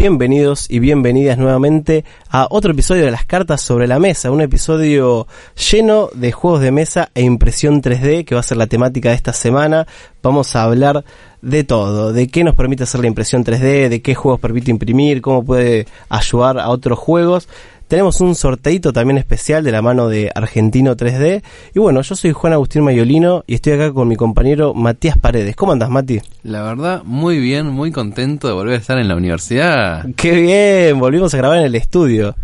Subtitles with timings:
[0.00, 5.26] Bienvenidos y bienvenidas nuevamente a otro episodio de las cartas sobre la mesa, un episodio
[5.70, 9.16] lleno de juegos de mesa e impresión 3D que va a ser la temática de
[9.16, 9.86] esta semana.
[10.22, 11.04] Vamos a hablar
[11.42, 15.20] de todo, de qué nos permite hacer la impresión 3D, de qué juegos permite imprimir,
[15.20, 17.46] cómo puede ayudar a otros juegos.
[17.90, 21.42] Tenemos un sorteito también especial de la mano de Argentino 3D.
[21.74, 25.56] Y bueno, yo soy Juan Agustín Mayolino y estoy acá con mi compañero Matías Paredes.
[25.56, 26.20] ¿Cómo andas, Mati?
[26.44, 30.06] La verdad, muy bien, muy contento de volver a estar en la universidad.
[30.14, 31.00] ¡Qué bien!
[31.00, 32.36] Volvimos a grabar en el estudio.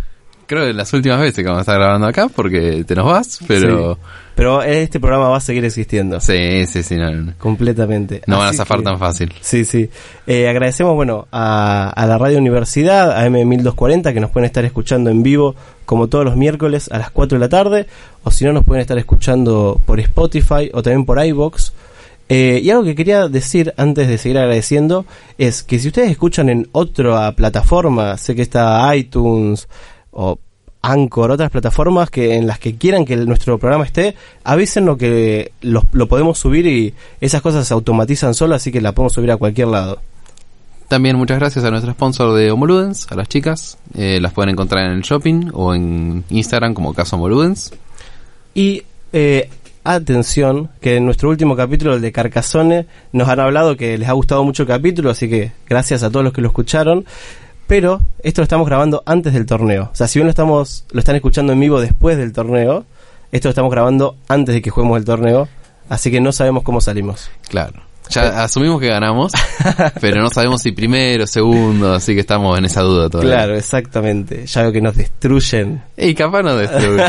[0.46, 3.40] Creo que las últimas veces que vamos a estar grabando acá porque te nos vas,
[3.46, 3.94] pero...
[3.94, 4.00] Sí.
[4.36, 6.20] Pero este programa va a seguir existiendo.
[6.20, 6.94] Sí, sí, sí.
[6.96, 7.32] No, no.
[7.38, 8.20] Completamente.
[8.26, 9.32] No van a Así zafar que- tan fácil.
[9.40, 9.88] Sí, sí.
[10.26, 15.08] Eh, agradecemos, bueno, a, a la Radio Universidad, a M1240, que nos pueden estar escuchando
[15.08, 17.86] en vivo como todos los miércoles a las 4 de la tarde,
[18.24, 21.72] o si no, nos pueden estar escuchando por Spotify o también por iBox.
[22.28, 25.06] Eh, y algo que quería decir antes de seguir agradeciendo
[25.38, 29.66] es que si ustedes escuchan en otra plataforma, sé que está iTunes
[30.18, 30.38] o
[30.82, 34.14] Anchor, otras plataformas que en las que quieran que el- nuestro programa esté,
[34.44, 38.92] avísennos que los- lo podemos subir y esas cosas se automatizan solo, así que la
[38.92, 39.98] podemos subir a cualquier lado.
[40.88, 43.78] También muchas gracias a nuestro sponsor de Homoludens, a las chicas.
[43.96, 47.72] Eh, las pueden encontrar en el shopping o en Instagram como Caso Homoludens.
[48.54, 49.48] Y eh,
[49.82, 54.12] atención, que en nuestro último capítulo, el de Carcassonne, nos han hablado que les ha
[54.12, 57.04] gustado mucho el capítulo, así que gracias a todos los que lo escucharon.
[57.66, 59.90] Pero esto lo estamos grabando antes del torneo.
[59.92, 62.84] O sea, si bien lo, estamos, lo están escuchando en vivo después del torneo,
[63.32, 65.48] esto lo estamos grabando antes de que juguemos el torneo.
[65.88, 67.30] Así que no sabemos cómo salimos.
[67.48, 67.82] Claro.
[68.08, 69.32] Ya asumimos que ganamos,
[70.00, 73.32] pero no sabemos si primero, segundo, así que estamos en esa duda todavía.
[73.32, 74.46] Claro, exactamente.
[74.46, 75.82] Ya veo que nos destruyen.
[75.96, 77.04] Y capaz no destruye.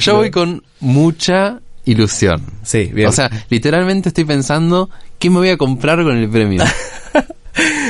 [0.00, 2.42] Yo voy con mucha ilusión.
[2.62, 3.08] Sí, bien.
[3.08, 6.62] O sea, literalmente estoy pensando qué me voy a comprar con el premio.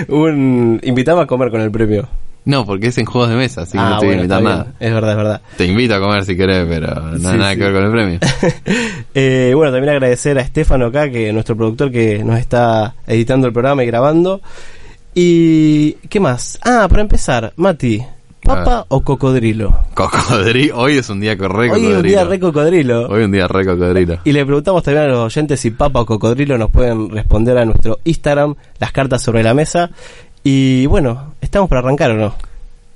[0.09, 2.09] un invitado a comer con el premio.
[2.45, 4.23] No, porque es en juegos de mesa, así que no Ah, te voy a bueno,
[4.23, 4.67] invitar nada.
[4.81, 5.41] Es verdad, es verdad.
[5.59, 7.59] Te invito a comer si querés, pero no Sí, nada sí.
[7.59, 8.19] que ver con el premio.
[9.15, 13.53] Eh, bueno, también agradecer a Estefano acá, que nuestro productor que nos está editando el
[13.53, 14.41] programa y grabando.
[15.15, 16.59] Y ¿qué más?
[16.63, 18.01] Ah, para empezar, Mati,
[18.49, 19.79] ¿papa o cocodrilo?
[19.95, 20.79] Cocodrilo.
[20.79, 23.03] Hoy es un día re Hoy es un día re cocodrilo.
[23.03, 23.09] cocodrilo.
[23.09, 24.19] Hoy es un día re cocodrilo.
[24.25, 27.65] Y le preguntamos también a los oyentes si papa o cocodrilo nos pueden responder a
[27.65, 29.91] nuestro Instagram, las cartas sobre la mesa.
[30.43, 32.35] Y bueno, ¿estamos para arrancar o no?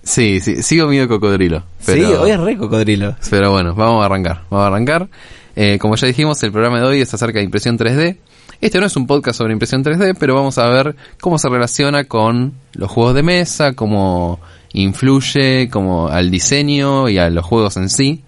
[0.03, 1.63] Sí, sí, sigo medio cocodrilo.
[1.87, 3.15] Pero, Sí, hoy es re cocodrilo.
[3.31, 4.43] pero bueno, vamos a arrancar.
[4.51, 5.09] Vamos a arrancar.
[5.55, 8.17] Eh, como ya dijimos, el programa de hoy es acerca de impresión 3D.
[8.61, 12.05] Este no es un podcast sobre impresión 3D, pero vamos a ver cómo se relaciona
[12.05, 14.39] con los juegos de mesa, cómo
[14.73, 18.23] influye como al diseño y a los juegos en sí.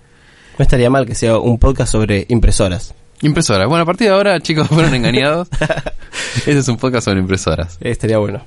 [0.59, 2.95] No estaría mal que sea un podcast sobre impresoras.
[3.23, 3.69] Impresoras.
[3.69, 5.49] Bueno, a partir de ahora, chicos, fueron engañados.
[6.37, 7.79] este es un podcast sobre impresoras.
[7.81, 8.43] Eh, estaría bueno.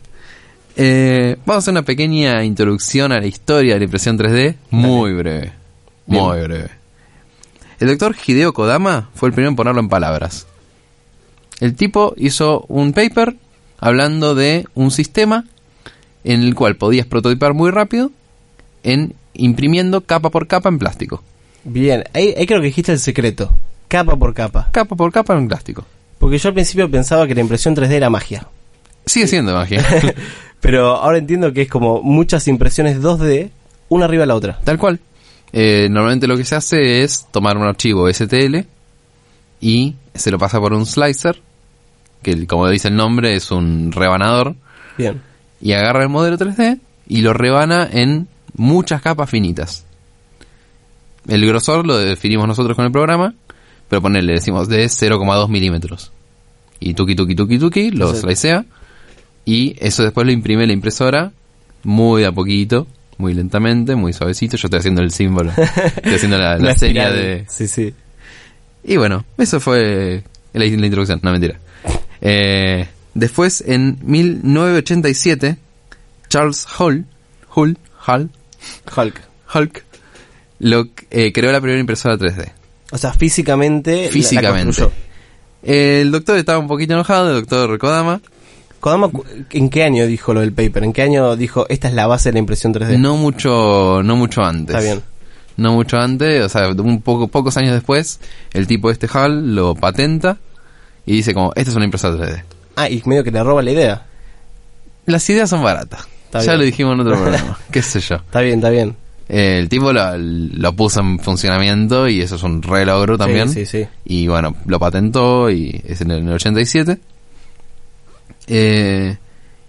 [0.75, 5.13] Eh, vamos a hacer una pequeña introducción a la historia de la impresión 3D, muy
[5.13, 5.51] breve.
[6.05, 6.69] Muy breve.
[7.79, 10.47] El doctor Hideo Kodama fue el primero en ponerlo en palabras.
[11.59, 13.35] El tipo hizo un paper
[13.79, 15.45] hablando de un sistema
[16.27, 18.11] en el cual podías prototipar muy rápido
[18.83, 21.23] en imprimiendo capa por capa en plástico.
[21.63, 23.49] Bien, ahí, ahí creo que dijiste el secreto.
[23.87, 24.67] Capa por capa.
[24.73, 25.85] Capa por capa en plástico.
[26.19, 28.45] Porque yo al principio pensaba que la impresión 3D era magia.
[29.05, 29.85] Sigue siendo magia.
[30.59, 33.49] Pero ahora entiendo que es como muchas impresiones 2D,
[33.87, 34.59] una arriba de la otra.
[34.65, 34.99] Tal cual.
[35.53, 38.57] Eh, normalmente lo que se hace es tomar un archivo STL
[39.61, 41.39] y se lo pasa por un slicer,
[42.21, 44.55] que como dice el nombre es un rebanador,
[44.97, 45.21] Bien.
[45.61, 49.85] Y agarra el modelo 3D y lo rebana en muchas capas finitas.
[51.27, 53.33] El grosor lo definimos nosotros con el programa,
[53.89, 56.11] pero ponerle, decimos de 0,2 milímetros.
[56.79, 58.65] Y tuki tuki tuki tuki, lo slicea,
[59.45, 61.31] y eso después lo imprime la impresora
[61.83, 62.87] muy de a poquito,
[63.17, 64.57] muy lentamente, muy suavecito.
[64.57, 67.45] Yo estoy haciendo el símbolo, estoy haciendo la, la seña de...
[67.49, 67.93] Sí, sí.
[68.83, 71.59] Y bueno, eso fue la, la introducción, no mentira.
[72.21, 72.87] Eh,
[73.19, 75.57] después, en 1987,
[76.29, 77.05] Charles Hull,
[77.55, 77.77] Hull,
[78.07, 78.29] Hull,
[78.95, 79.21] Hulk.
[79.53, 79.83] Hulk,
[80.59, 82.51] lo, eh, creó la primera impresora 3D.
[82.91, 83.95] O sea, físicamente.
[83.95, 84.89] la- la Físicamente.
[85.63, 88.21] El doctor estaba un poquito enojado, el doctor Kodama,
[88.79, 89.09] Kodama,
[89.51, 90.83] ¿en qué año dijo lo del paper?
[90.83, 92.97] ¿En qué año dijo esta es la base de la impresión 3D?
[92.99, 94.75] No mucho, no mucho antes.
[94.75, 95.03] Está bien.
[95.57, 98.19] No mucho antes, o sea, un poco, pocos años después,
[98.53, 100.37] el tipo este Hall lo patenta
[101.05, 102.43] y dice como, esta es una impresora 3D.
[102.77, 104.05] Ah, y medio que le roba la idea.
[105.07, 106.07] Las ideas son baratas.
[106.25, 106.59] Está ya bien.
[106.59, 107.57] lo dijimos en otro programa.
[107.71, 108.15] ¿Qué sé yo?
[108.17, 108.95] Está bien, está bien.
[109.29, 113.49] Eh, el tipo lo, lo puso en funcionamiento y eso es un re logro también.
[113.49, 113.89] Sí, sí, sí.
[114.05, 116.97] Y bueno, lo patentó y es en el, en el 87.
[118.47, 119.17] Eh,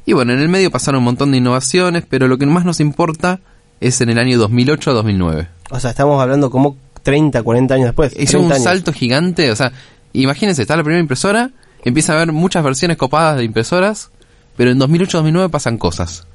[0.07, 2.81] y bueno, en el medio pasaron un montón de innovaciones, pero lo que más nos
[2.81, 3.41] importa
[3.81, 5.49] es en el año 2008 a 2009.
[5.71, 8.13] O sea, estamos hablando como 30, 40 años después.
[8.19, 8.65] Hizo 30 un años.
[8.65, 9.73] salto gigante, o sea,
[10.13, 11.51] imagínense, está la primera impresora,
[11.85, 14.11] empieza a haber muchas versiones copadas de impresoras,
[14.57, 16.27] pero en 2008-2009 pasan cosas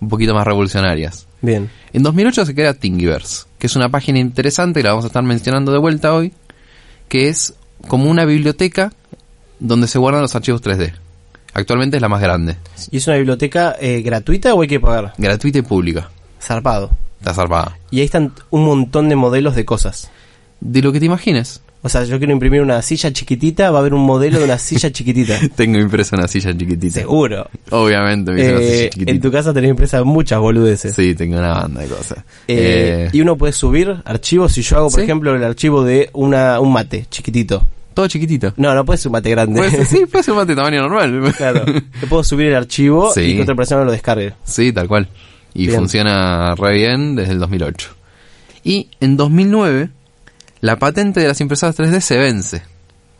[0.00, 1.26] un poquito más revolucionarias.
[1.40, 1.70] Bien.
[1.92, 5.22] En 2008 se crea Thingiverse, que es una página interesante que la vamos a estar
[5.22, 6.32] mencionando de vuelta hoy,
[7.08, 7.54] que es
[7.88, 8.92] como una biblioteca
[9.58, 10.92] donde se guardan los archivos 3D.
[11.54, 12.56] Actualmente es la más grande,
[12.90, 15.14] ¿Y es una biblioteca eh, gratuita o hay que pagar?
[15.16, 16.10] gratuita y pública.
[16.40, 16.90] Zarpado.
[17.18, 17.78] Está zarpada.
[17.90, 20.10] Y ahí están un montón de modelos de cosas.
[20.60, 21.60] De lo que te imagines.
[21.82, 24.58] O sea, yo quiero imprimir una silla chiquitita, va a haber un modelo de una
[24.58, 25.38] silla chiquitita.
[25.56, 27.00] Tengo impresa una silla chiquitita.
[27.00, 27.48] Seguro.
[27.70, 29.20] Obviamente me hice una Eh, silla en chiquitita.
[29.22, 30.94] tu casa tenés impresas muchas boludeces.
[30.96, 32.18] Sí, tengo una banda de cosas.
[32.48, 34.52] Eh, Eh, y uno puede subir archivos.
[34.52, 35.04] Si yo hago, por Sí.
[35.04, 37.66] ejemplo, el archivo de una, un mate chiquitito.
[37.94, 38.52] todo chiquitito.
[38.58, 39.58] No, no puede ser un mate grande.
[39.60, 41.32] Puede ser, sí, puede ser un mate de tamaño normal.
[41.36, 41.64] claro.
[42.02, 43.20] Yo puedo subir el archivo Sí.
[43.22, 44.32] y que otra persona lo descargue.
[44.44, 45.08] Sí, tal cual.
[45.54, 45.78] Y Bien.
[45.78, 47.88] funciona re bien desde el 2008.
[48.64, 49.88] Y en 2009,
[50.60, 52.62] la patente de las impresoras 3D se vence.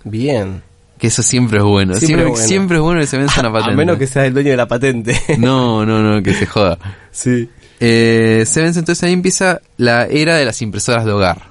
[0.04, 0.62] Bien.
[0.98, 1.94] Que eso siempre es bueno.
[1.94, 2.46] Siempre Siempre, es bueno.
[2.48, 3.72] siempre es bueno que se vence una patente.
[3.72, 5.20] A menos que seas el dueño de la patente.
[5.38, 6.78] No, no, no, que se joda.
[7.10, 7.50] sí.
[7.80, 11.42] Eh, se vence, entonces ahí empieza la era de las impresoras de hogar.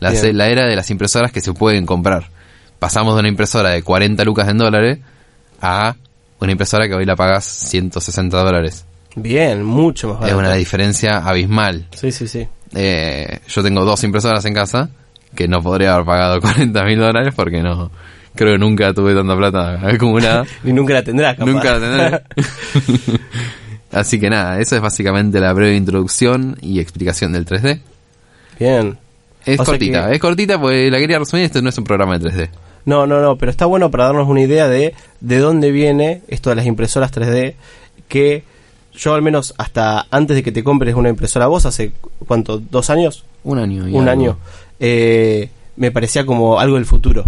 [0.00, 0.10] La,
[0.48, 2.28] era de las impresoras que se pueden comprar.
[2.78, 4.98] Pasamos de una impresora de 40 lucas en dólares
[5.60, 5.96] a
[6.40, 8.84] una impresora que hoy la pagas 160 dólares.
[9.16, 10.38] Bien, mucho más Es barato.
[10.38, 11.86] una diferencia abismal.
[11.94, 12.46] Sí, sí, sí.
[12.74, 14.90] Eh, yo tengo dos impresoras en casa
[15.34, 17.90] que no podría haber pagado 40 mil dólares porque no
[18.34, 20.44] creo que nunca tuve tanta plata acumulada.
[20.64, 21.50] Y nunca la tendrás, capaz.
[21.50, 22.22] nunca la tendré.
[23.92, 27.80] Así que nada, eso es básicamente la breve introducción y explicación del 3D.
[28.58, 28.98] Bien.
[29.46, 32.18] Es O cortita, que- es cortita porque la quería resumir, este no es un programa
[32.18, 32.48] de 3D.
[32.86, 36.50] No, no, no, pero está bueno para darnos una idea de de dónde viene esto
[36.50, 37.54] de las impresoras 3D,
[38.08, 38.42] que
[38.92, 41.92] yo al menos hasta antes de que te compres una impresora vos, hace
[42.26, 43.86] cuánto, dos años, Un año.
[43.88, 44.10] y un algo.
[44.10, 44.38] año,
[44.80, 47.24] eh, me parecía como algo del futuro.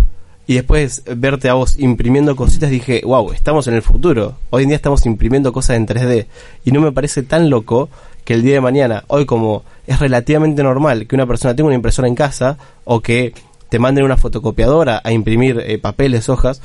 [0.48, 4.37] Y después verte a vos imprimiendo cositas dije, wow, estamos en el futuro.
[4.50, 6.26] Hoy en día estamos imprimiendo cosas en 3D.
[6.64, 7.88] Y no me parece tan loco
[8.25, 11.76] que el día de mañana, hoy como es relativamente normal que una persona tenga una
[11.76, 13.34] impresora en casa o que
[13.69, 16.60] te manden una fotocopiadora a imprimir eh, papeles, hojas,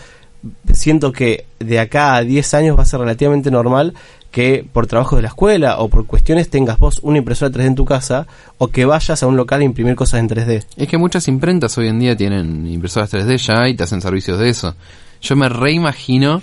[0.73, 3.93] siento que de acá a 10 años va a ser relativamente normal
[4.31, 7.75] que por trabajo de la escuela o por cuestiones tengas vos una impresora 3D en
[7.75, 10.65] tu casa o que vayas a un local a imprimir cosas en 3D.
[10.77, 14.39] Es que muchas imprentas hoy en día tienen impresoras 3D ya y te hacen servicios
[14.39, 14.75] de eso.
[15.21, 16.41] Yo me reimagino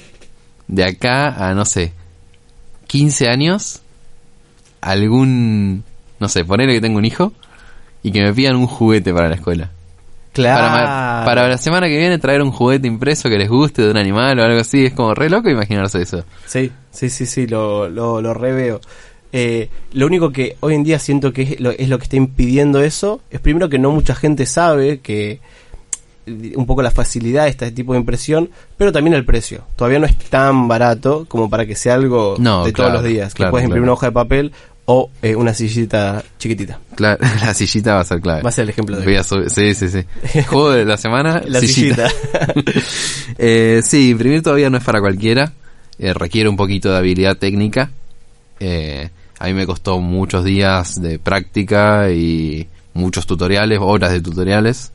[0.69, 1.93] de acá a, no sé,
[2.87, 3.81] 15 años,
[4.83, 5.83] algún,
[6.21, 7.33] no sé, ponerle que tengo un hijo
[8.03, 9.71] y que me pidan un juguete para la escuela.
[10.43, 10.69] Claro.
[10.69, 13.97] Para, para la semana que viene traer un juguete impreso que les guste de un
[13.97, 14.87] animal o algo así.
[14.87, 16.25] Es como re loco imaginarse eso.
[16.47, 18.81] Sí, sí, sí, sí, lo, lo, lo reveo.
[19.33, 22.17] Eh, lo único que hoy en día siento que es lo, es lo que está
[22.17, 25.41] impidiendo eso es primero que no mucha gente sabe que
[26.25, 28.49] eh, un poco la facilidad de este tipo de impresión,
[28.79, 29.65] pero también el precio.
[29.77, 33.11] Todavía no es tan barato como para que sea algo No, de claro, todos los
[33.13, 33.35] días.
[33.35, 33.93] claro, que puedes imprimir claro.
[33.93, 34.53] una hoja de papel
[34.91, 36.79] o eh, una sillita chiquitita.
[36.95, 38.41] Claro, la sillita va a ser clave.
[38.43, 40.43] Va a ser el ejemplo de Voy a subir- sí, sí, sí.
[40.49, 42.09] Juego de la semana, La sillita.
[43.39, 45.53] Eh, sí, imprimir todavía no es para cualquiera.
[45.99, 47.91] Eh, requiere un poquito de habilidad técnica.
[48.61, 54.91] Eh, a mí me costó muchos días de práctica y muchos tutoriales, horas de tutoriales.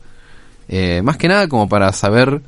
[0.67, 2.41] Eh, más que nada como para saber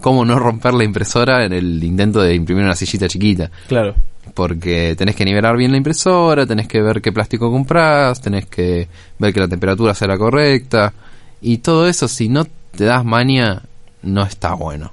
[0.00, 3.50] cómo no romper la impresora en el intento de imprimir una sillita chiquita.
[3.68, 3.94] claro.
[4.34, 8.88] Porque tenés que nivelar bien la impresora, tenés que ver qué plástico compras, tenés que
[9.18, 10.92] ver que la temperatura sea la correcta.
[11.40, 13.62] Y todo eso, si no te das maña,
[14.02, 14.92] no está bueno.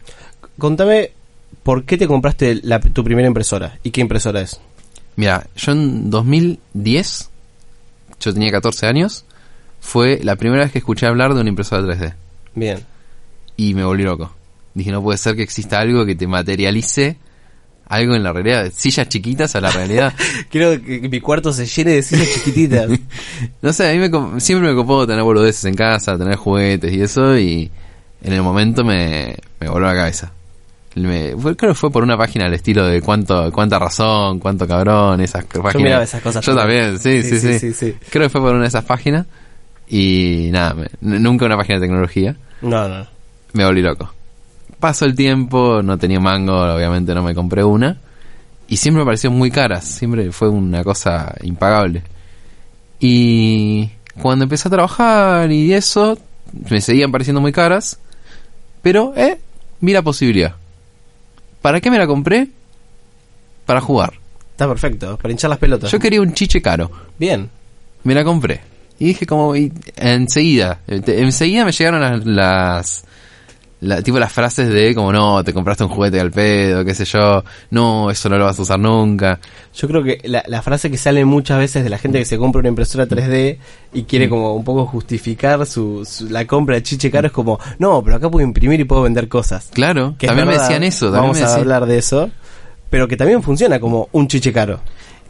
[0.58, 1.12] Contame,
[1.64, 3.78] ¿por qué te compraste la- tu primera impresora?
[3.84, 4.60] ¿Y qué impresora es?
[5.16, 7.30] Mira, yo en 2010,
[8.20, 9.26] yo tenía 14 años,
[9.80, 12.14] fue la primera vez que escuché hablar de una impresora 3D.
[12.56, 12.80] Bien.
[13.58, 14.34] Y me volví loco.
[14.74, 17.18] Dije, no puede ser que exista algo que te materialice
[17.88, 18.72] algo en la realidad.
[18.76, 20.14] Sillas chiquitas a la realidad.
[20.50, 22.90] Quiero que mi cuarto se llene de sillas chiquititas.
[23.62, 27.02] No sé, a mí me, siempre me copó tener boludeces en casa, tener juguetes y
[27.02, 27.70] eso, y
[28.24, 30.32] en el momento me, me voló la cabeza.
[30.96, 34.66] Me- fue- creo que fue por una página al estilo de cuánto, cuánta razón, cuánto
[34.66, 35.76] cabrón, esas páginas.
[35.76, 36.98] miraba esas cosas Yo también.
[37.00, 37.96] sí sí Sí, sí, sí.
[38.10, 39.26] Creo que fue por una de esas páginas.
[39.90, 42.36] Y nada, me- nunca una página de tecnología.
[42.62, 43.06] No, no.
[43.54, 44.14] Me volví loco.
[44.86, 47.98] Pasó el tiempo, no tenía mango, obviamente no me compré una.
[48.68, 52.04] Y siempre me pareció muy caras, siempre fue una cosa impagable.
[53.00, 53.90] Y
[54.22, 56.20] cuando empecé a trabajar y eso,
[56.70, 57.98] me seguían pareciendo muy caras.
[58.84, 59.40] Pero, eh,
[59.82, 60.54] vi la posibilidad.
[61.64, 62.50] ¿Para qué me la compré?
[63.66, 64.14] Para jugar.
[64.52, 65.92] Está perfecto, para hinchar las pelotas.
[65.92, 66.92] Yo quería un chiche caro.
[67.18, 67.50] Bien.
[68.04, 68.62] Me la compré.
[69.00, 73.06] Y dije como, y enseguida, eh, enseguida me llegaron las, las
[73.82, 77.06] la- tipo las frases de como no, te compraste un juguete al pedo, qué sé
[77.06, 79.40] yo, no, eso no lo vas a usar nunca.
[79.76, 82.38] Yo creo que la, la frase que sale muchas veces de la gente que se
[82.38, 83.58] compra una impresora 3D
[83.94, 84.06] y Mm.
[84.06, 88.02] quiere como un poco justificar su, su- la compra de chiche caro es como, no,
[88.04, 89.70] pero acá puedo imprimir y puedo vender cosas.
[89.74, 92.30] Claro, Que también me decían eso, también Vamos me, a hablar de eso.
[92.90, 94.80] Pero que también funciona como un chiche caro.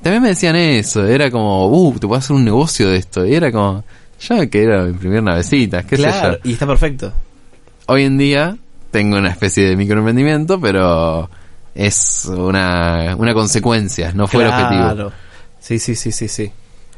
[0.03, 3.33] también me decían eso, era como, uh, te puedo hacer un negocio de esto, y
[3.33, 3.83] era como,
[4.19, 6.39] yo quiero imprimir navecitas, qué sé claro, yo.
[6.43, 7.11] y está perfecto.
[7.87, 8.57] Hoy en día
[8.91, 11.29] tengo una especie de microemprendimiento, pero
[11.73, 14.81] es una, una consecuencia, no fue el objetivo.
[14.83, 15.11] Claro.
[15.59, 16.51] Sí, sí, sí, sí, sí.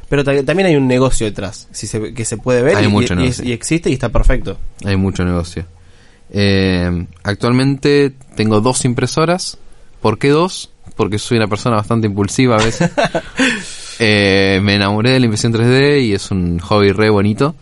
[0.08, 2.88] Pero ta- también hay un negocio detrás, si se, que se puede ver Hay y,
[2.88, 3.44] mucho y- y- negocio.
[3.44, 4.58] y existe y está perfecto.
[4.84, 5.64] Hay mucho negocio.
[6.30, 9.58] Eh, actualmente tengo dos impresoras.
[10.00, 10.70] ¿Por qué dos?
[10.96, 12.90] Porque soy una persona bastante impulsiva a veces.
[14.00, 17.56] Eh, me enamoré de la impresión 3D y es un hobby re bonito.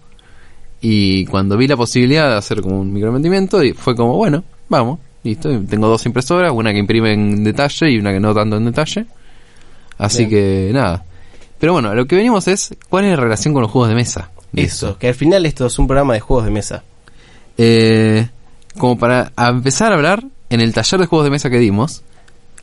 [0.80, 5.00] Y cuando vi la posibilidad de hacer como un microemprendimiento, y fue como, bueno, vamos,
[5.22, 5.50] listo.
[5.68, 9.06] Tengo dos impresoras, una que imprime en detalle y una que no tanto en detalle.
[9.98, 10.30] Así Bien.
[10.30, 11.04] que nada.
[11.58, 13.94] Pero bueno, a lo que venimos es, ¿cuál es la relación con los juegos de
[13.94, 14.30] mesa?
[14.52, 16.84] de Eso, que al final esto es un programa de juegos de mesa.
[17.56, 18.28] Eh,
[18.76, 22.02] como para empezar a hablar, en el taller de juegos de mesa que dimos,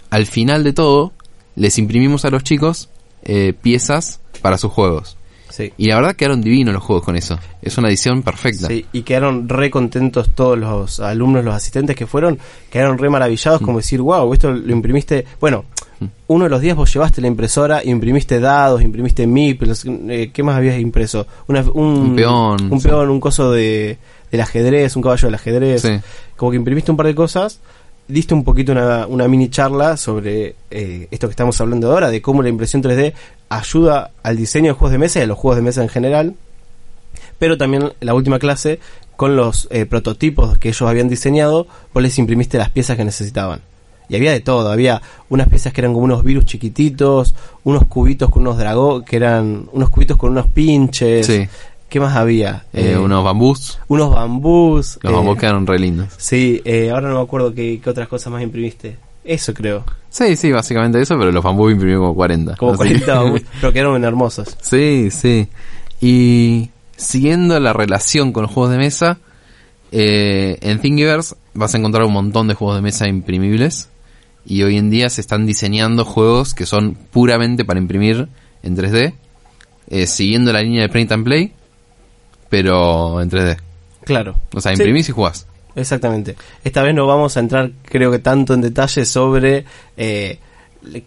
[0.09, 1.11] al final de todo,
[1.55, 2.89] les imprimimos a los chicos
[3.23, 5.17] eh, piezas para sus juegos.
[5.55, 5.71] Sí.
[5.77, 7.37] Y la verdad quedaron divinos los juegos con eso.
[7.61, 8.65] Es una edición perfecta.
[8.67, 12.39] Sí, y quedaron re contentos todos los alumnos, los asistentes que fueron,
[12.71, 15.25] quedaron re maravillados, como decir, wow, esto lo imprimiste.
[15.39, 15.65] Bueno,
[15.99, 16.05] Mm.
[16.27, 20.55] uno de los días vos llevaste la impresora, imprimiste dados, imprimiste MIPs, eh, ¿qué más
[20.57, 21.27] habías impreso?
[21.47, 22.87] Una- un, Un peón, un sí.
[22.87, 23.99] peón, un coso de,
[24.31, 25.83] del ajedrez, un caballo del ajedrez.
[26.35, 27.59] Como que imprimiste un par de cosas,
[28.07, 32.21] diste un poquito una, una mini charla sobre eh, esto que estamos hablando ahora, de
[32.21, 33.13] cómo la impresión 3D
[33.49, 36.35] ayuda al diseño de juegos de mesa y a los juegos de mesa en general
[37.43, 38.79] pero también la última clase
[39.17, 43.61] con los eh, prototipos que ellos habían diseñado, vos les imprimiste las piezas que necesitaban.
[44.07, 48.29] Y había de todo, había unas piezas que eran como unos virus chiquititos, unos cubitos
[48.29, 51.25] con unos dragones, que eran unos cubitos con unos pinches.
[51.25, 51.47] Sí.
[51.93, 52.65] ¿Qué más había?
[52.73, 53.77] Eh, Eh, unos bambús.
[53.87, 54.97] unos bambús.
[55.03, 56.07] Los eh, bambús quedaron re lindos.
[56.17, 58.97] Sí, eh, ahora no me acuerdo qué, qué otras cosas más imprimiste.
[59.23, 59.83] Eso creo.
[60.09, 62.55] Sí, sí, básicamente eso, pero los bambús imprimí como 40.
[62.55, 64.57] Como Así 40 que- bambús, pero quedaron hermosos.
[64.59, 65.47] Sí, sí.
[66.01, 69.19] Y siguiendo la relación con los juegos de mesa,
[69.91, 73.89] eh, en Thingiverse vas a encontrar un montón de juegos de mesa imprimibles.
[74.47, 78.29] Y hoy en día se están diseñando juegos que son puramente para imprimir
[78.63, 79.13] en 3D,
[79.91, 81.53] eh, siguiendo la línea de Print and Play,
[82.53, 83.57] pero en 3D.
[84.05, 84.35] Claro.
[84.53, 84.81] O sea, Sí.
[84.83, 85.47] imprimís y jugás.
[85.75, 86.35] Exactamente.
[86.63, 89.65] Esta vez no vamos a entrar, creo que tanto en detalle sobre
[89.97, 90.37] eh,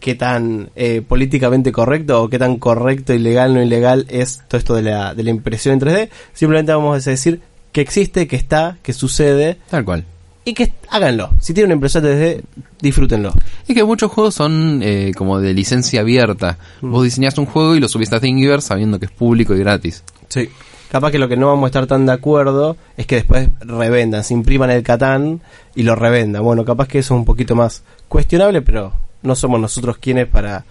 [0.00, 4.58] qué tan eh, políticamente correcto o qué tan correcto y legal no ilegal es todo
[4.58, 6.08] esto de la, de la impresión en 3D.
[6.34, 10.04] Simplemente vamos a decir que existe, que está, que sucede Tal cual.
[10.44, 11.30] y que háganlo.
[11.38, 12.40] Si tienen una impresora 3D,
[12.80, 13.32] disfrútenlo.
[13.68, 16.58] Y que muchos juegos son eh, como de licencia abierta.
[16.80, 20.02] Vos diseñás un juego y lo subís a Thingiverse sabiendo que es público y gratis.
[20.28, 20.48] Sí.
[20.90, 24.23] Capaz que lo que no vamos a estar tan de acuerdo es que después revendan,
[24.25, 25.40] se impriman el Catán
[25.75, 26.43] y lo revendan.
[26.43, 30.64] Bueno, capaz que eso es un poquito más cuestionable, pero no somos nosotros quienes para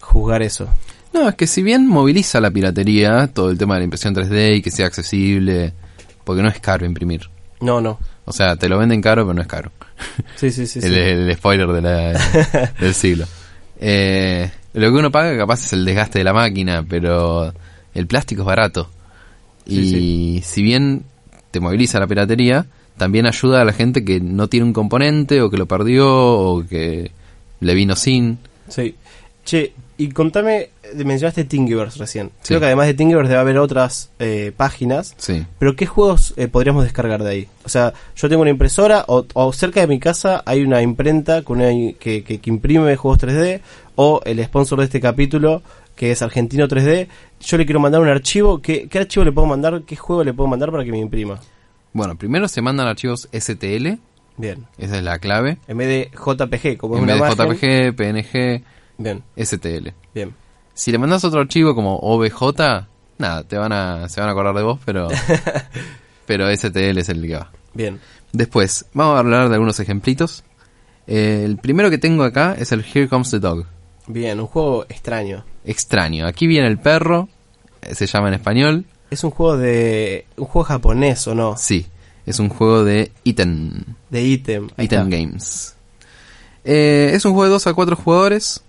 [0.00, 0.68] juzgar eso.
[1.12, 4.56] No, es que si bien moviliza la piratería, todo el tema de la impresión 3D
[4.56, 5.72] y que sea accesible,
[6.24, 7.28] porque no es caro imprimir.
[7.60, 7.98] No, no.
[8.24, 9.70] O sea, te lo venden caro, pero no es caro.
[10.36, 10.78] Sí, sí, sí.
[10.82, 10.98] el, sí.
[10.98, 13.26] el spoiler de la- del siglo.
[13.78, 17.52] Eh, lo que uno paga capaz es el desgaste de la máquina, pero
[17.94, 18.90] el plástico es barato.
[19.66, 21.02] Y Sí, si bien
[21.50, 25.50] te moviliza la piratería, también ayuda a la gente que no tiene un componente o
[25.50, 27.10] que lo perdió o que
[27.60, 28.38] le vino sin.
[28.68, 28.94] Sí.
[29.44, 32.30] Che, y contame, mencionaste Thingiverse recién.
[32.40, 32.48] Sí.
[32.48, 35.14] Creo que además de Thingiverse debe haber otras eh, páginas.
[35.18, 35.44] Sí.
[35.58, 37.48] Pero ¿qué juegos eh, podríamos descargar de ahí?
[37.64, 41.42] O sea, yo tengo una impresora o, o cerca de mi casa hay una imprenta
[41.42, 41.68] con una,
[41.98, 43.60] que, que, que imprime juegos 3D
[43.94, 45.62] o el sponsor de este capítulo
[45.96, 47.08] que es Argentino 3D.
[47.40, 48.62] Yo le quiero mandar un archivo.
[48.62, 49.82] ¿Qué, qué archivo le puedo mandar?
[49.82, 51.40] ¿Qué juego le puedo mandar para que me imprima?
[51.92, 53.96] Bueno, primero se mandan archivos STL
[54.36, 54.66] Bien.
[54.78, 55.58] Esa es la clave.
[55.66, 57.44] En vez de JPG, como es en una vez de.
[57.44, 58.62] JPG, PNG,
[58.98, 59.88] Bien, STL.
[60.14, 60.34] bien.
[60.74, 62.86] Si le mandas otro archivo como OBJ,
[63.18, 65.08] nada, te van a, se van a acordar de vos, pero,
[66.26, 67.50] pero STL es el que va.
[67.72, 67.98] Bien.
[68.32, 70.44] Después, vamos a hablar de algunos ejemplitos.
[71.06, 73.64] Eh, el primero que tengo acá es el Here Comes the Dog.
[74.08, 75.44] Bien, un juego extraño.
[75.64, 76.26] Extraño.
[76.26, 77.28] Aquí viene el perro,
[77.82, 78.84] eh, se llama en español.
[79.10, 80.26] Es un juego de.
[80.36, 81.56] un juego japonés o no?
[81.56, 81.86] Sí,
[82.24, 85.04] es un juego de Iten, De Iten está.
[85.04, 85.74] Games.
[86.64, 88.62] Eh, es un juego de 2 a 4 jugadores.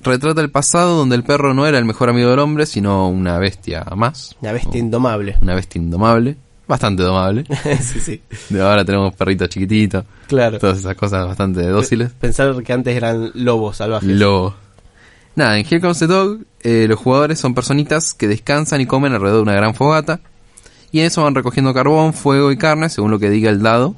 [0.00, 3.38] Retrata el pasado donde el perro no era el mejor amigo del hombre, sino una
[3.38, 4.36] bestia más.
[4.40, 5.36] Una bestia indomable.
[5.40, 6.36] Una bestia indomable.
[6.68, 7.44] Bastante domable.
[7.80, 8.22] sí, sí.
[8.50, 10.04] De ahora tenemos perritos chiquititos.
[10.28, 10.58] Claro.
[10.58, 12.12] Todas esas cosas bastante dóciles.
[12.12, 14.08] Pensar que antes eran lobos salvajes.
[14.08, 14.54] Lobo.
[15.38, 19.12] Nada, en Here Comes the Dog, eh, los jugadores son personitas que descansan y comen
[19.12, 20.18] alrededor de una gran fogata.
[20.90, 23.94] Y en eso van recogiendo carbón, fuego y carne, según lo que diga el dado.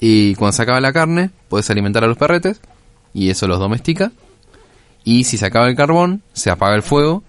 [0.00, 2.60] Y cuando se acaba la carne, puedes alimentar a los perretes.
[3.14, 4.12] Y eso los domestica.
[5.02, 7.22] Y si se acaba el carbón, se apaga el fuego.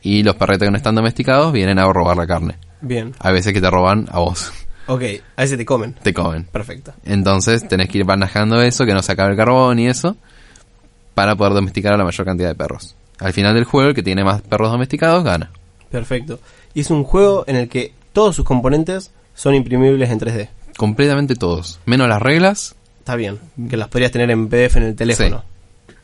[0.00, 2.56] Y los perretes que no están domesticados vienen a robar la carne.
[2.80, 3.12] Bien.
[3.18, 4.50] Hay veces que te roban a vos.
[4.86, 5.02] Ok,
[5.36, 5.96] a veces te comen.
[6.02, 6.44] Te comen.
[6.44, 6.94] Perfecto.
[7.04, 10.16] Entonces tenés que ir manejando eso, que no se acabe el carbón y eso,
[11.18, 12.94] para poder domesticar a la mayor cantidad de perros.
[13.18, 15.50] Al final del juego, el que tiene más perros domesticados gana.
[15.90, 16.38] Perfecto.
[16.74, 20.48] Y es un juego en el que todos sus componentes son imprimibles en 3D.
[20.76, 21.80] Completamente todos.
[21.86, 23.40] Menos las reglas, Está bien.
[23.68, 25.42] Que las podrías tener en PDF en el teléfono.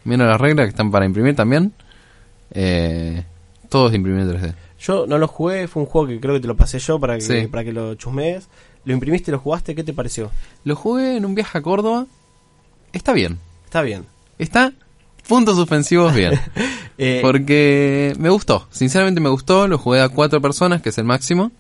[0.02, 1.73] menos las reglas que están para imprimir también.
[2.50, 3.23] Eh,
[3.68, 4.54] todos imprimir en 3D.
[4.80, 7.14] Yo no lo jugué, fue un juego que creo que te lo pasé yo para
[7.14, 7.47] que, Sí.
[7.47, 8.49] para que lo chusmees.
[8.85, 10.33] Lo imprimiste, lo jugaste, ¿qué te pareció?
[10.64, 12.06] Lo jugué en un viaje a Córdoba.
[12.92, 13.38] Está bien.
[13.66, 14.06] Está bien.
[14.38, 14.73] Está
[15.28, 16.38] puntos suspensivos bien.
[16.97, 21.02] Eh, Porque me gustó, sinceramente me gustó, lo jugué a cuatro personas, que es el
[21.04, 21.50] máximo.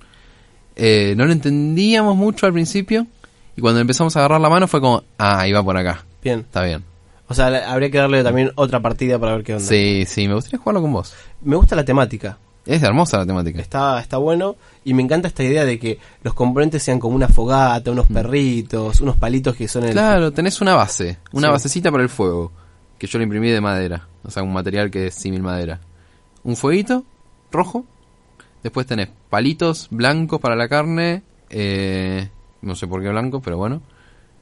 [0.76, 3.08] Eh, no lo entendíamos mucho al principio.
[3.56, 6.04] Y cuando empezamos a agarrar la mano fue como, ah, ahí va por acá.
[6.22, 6.38] Bien.
[6.40, 6.84] Está bien.
[7.26, 9.64] O sea, habría que darle también otra partida para ver qué onda.
[9.66, 11.14] Sí, sí, me gustaría jugarlo con vos.
[11.42, 12.38] Me gusta la temática.
[12.64, 13.60] Es hermosa la temática.
[13.60, 14.54] Está, está bueno.
[14.84, 19.00] Y me encanta esta idea de que los componentes sean como una fogata, unos perritos,
[19.00, 19.90] unos palitos que son el.
[19.90, 19.92] Mm.
[19.94, 21.52] Claro, tenés una base, una Sí.
[21.52, 22.52] basecita para el fuego.
[23.04, 24.08] Que yo lo imprimí de madera.
[24.22, 25.78] O sea, un material que es símil madera.
[26.42, 27.04] Un fueguito
[27.52, 27.84] rojo.
[28.62, 31.22] Después tenés palitos blancos para la carne.
[31.50, 32.30] eh,
[32.62, 33.82] no sé por qué blancos, pero bueno.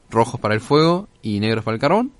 [0.09, 2.13] Rojos para el fuego y negros para el carbón.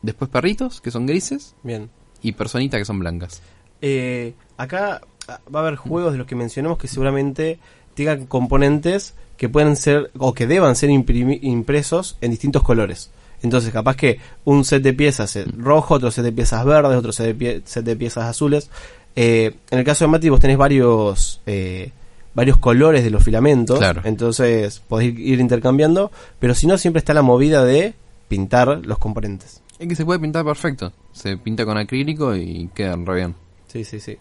[0.00, 1.56] Después perritos, que son grises.
[1.64, 1.90] Bien.
[2.22, 3.42] Y personitas, que son blancas.
[3.82, 7.58] Eh, acá va a haber juegos de los que mencionamos que seguramente
[7.94, 13.10] tengan componentes que pueden ser o que deban ser impresos en distintos colores.
[13.46, 17.12] Entonces, capaz que un set de piezas es rojo, otro set de piezas verdes, otro
[17.12, 18.68] set de, pie- set de piezas azules.
[19.14, 21.90] Eh, en el caso de Mati, vos tenés varios eh,
[22.34, 23.78] varios colores de los filamentos.
[23.78, 24.02] Claro.
[24.04, 26.10] Entonces, podés ir- ir intercambiando.
[26.38, 27.94] Pero si no, siempre está la movida de
[28.28, 29.62] pintar los componentes.
[29.78, 30.92] Es que se puede pintar perfecto.
[31.12, 33.34] Se pinta con acrílico y quedan re bien.
[33.68, 34.16] Sí, sí, sí.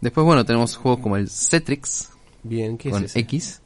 [0.00, 2.10] Después, bueno, tenemos juegos como el Cetrix.
[2.42, 3.18] Bien, ¿qué con es ese?
[3.20, 3.60] X.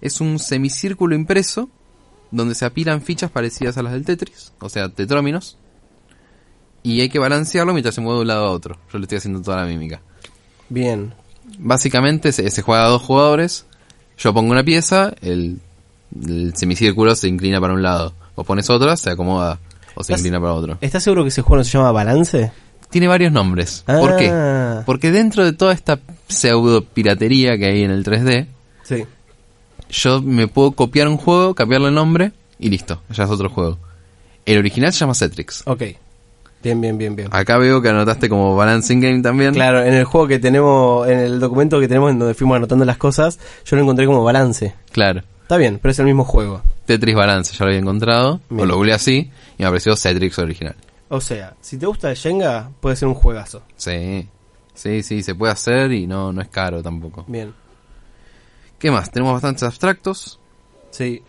[0.00, 1.68] Es un semicírculo impreso
[2.30, 5.56] donde se apilan fichas parecidas a las del Tetris, o sea, tetróminos.
[6.82, 8.78] Y hay que balancearlo mientras se mueve de un lado a otro.
[8.92, 10.00] Yo le estoy haciendo toda la mímica.
[10.68, 11.12] Bien.
[11.58, 13.66] Básicamente se, se juega a dos jugadores.
[14.18, 15.58] Yo pongo una pieza, el,
[16.26, 18.14] el semicírculo se inclina para un lado.
[18.34, 19.58] O pones otra, se acomoda
[19.94, 20.78] o se ¿Estás- inclina para otro.
[20.80, 22.52] ¿Estás seguro que ese juego no se llama Balance?
[22.88, 23.84] Tiene varios nombres.
[23.86, 24.30] ¿Por qué?
[24.32, 28.46] Ah, Porque dentro de toda esta pseudo piratería que hay en el 3D,
[28.84, 29.04] Sí.
[29.90, 33.78] Yo me puedo copiar un juego, cambiarle el nombre y listo, ya es otro juego.
[34.46, 35.62] El original se llama Cetrix.
[35.66, 35.82] Ok.
[36.62, 37.28] Bien, bien, bien, bien.
[37.30, 39.54] Acá veo que anotaste como Balancing Game también.
[39.54, 42.84] Claro, en el juego que tenemos, en el documento que tenemos en donde fuimos anotando
[42.84, 44.74] las cosas, yo lo encontré como balance.
[44.92, 45.22] Claro.
[45.42, 46.62] Está bien, pero es el mismo juego.
[46.84, 48.40] Tetris Balance, ya lo había encontrado.
[48.50, 48.62] Bien.
[48.62, 50.76] O lo googleé así y me apareció Cetrix original.
[51.08, 53.62] O sea, si te gusta el Shenga, puede ser un juegazo.
[53.76, 54.28] Sí.
[54.74, 57.24] Sí, sí, se puede hacer y no, no es caro tampoco.
[57.26, 57.52] Bien.
[58.80, 59.10] ¿Qué más?
[59.12, 60.40] Tenemos bastantes abstractos.
[60.90, 61.22] Sí.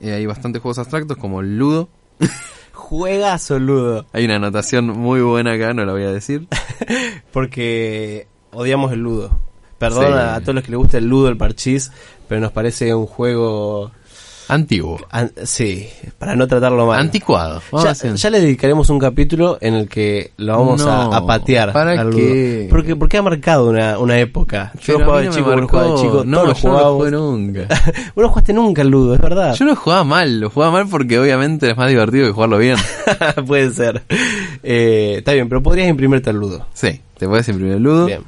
[0.00, 1.88] Eh, hay bastantes juegos abstractos como el Ludo.
[2.74, 4.06] Juegazo, Ludo.
[4.12, 6.48] Hay una anotación muy buena acá, no la voy a decir.
[7.32, 9.38] Porque odiamos el Ludo.
[9.78, 10.12] Perdón Sí.
[10.18, 11.90] a todos los que les gusta el Ludo, el parchís,
[12.28, 13.92] pero nos parece un juego...
[14.52, 14.98] Antiguo.
[15.10, 17.00] an- sí, para no tratarlo mal.
[17.00, 17.62] Anticuado.
[18.14, 21.72] Ya, le dedicaremos un capítulo en el que lo vamos a- No, a, patear.
[21.72, 22.66] ¿para al qué?
[22.70, 24.72] Porque, porque ha marcado una, una época.
[24.80, 26.94] Yo Pero jugaba de no chico, vos lo jugabas de chico, No, lo yo no
[26.94, 27.60] jugué nunca.
[28.14, 29.54] vos no jugaste nunca al Ludo, es verdad.
[29.54, 32.76] Yo no jugaba mal, lo jugaba mal porque obviamente es más divertido que jugarlo bien.
[33.46, 34.02] Puede ser.
[34.62, 36.66] Eh, está bien, pero podrías imprimirte al Ludo.
[36.74, 38.22] Sí, te puedes imprimir el Ludo, Bien.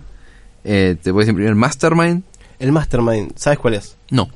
[0.65, 2.23] eh, te puedes imprimir el Mastermind.
[2.59, 3.97] El Mastermind, ¿sabes cuál es?
[4.11, 4.29] No,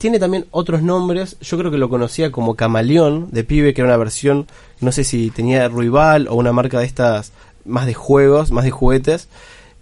[0.00, 1.36] tiene también otros nombres.
[1.42, 4.46] Yo creo que lo conocía como Camaleón de pibe, que era una versión,
[4.80, 7.32] no sé si tenía Rival o una marca de estas
[7.66, 9.28] más de juegos, más de juguetes,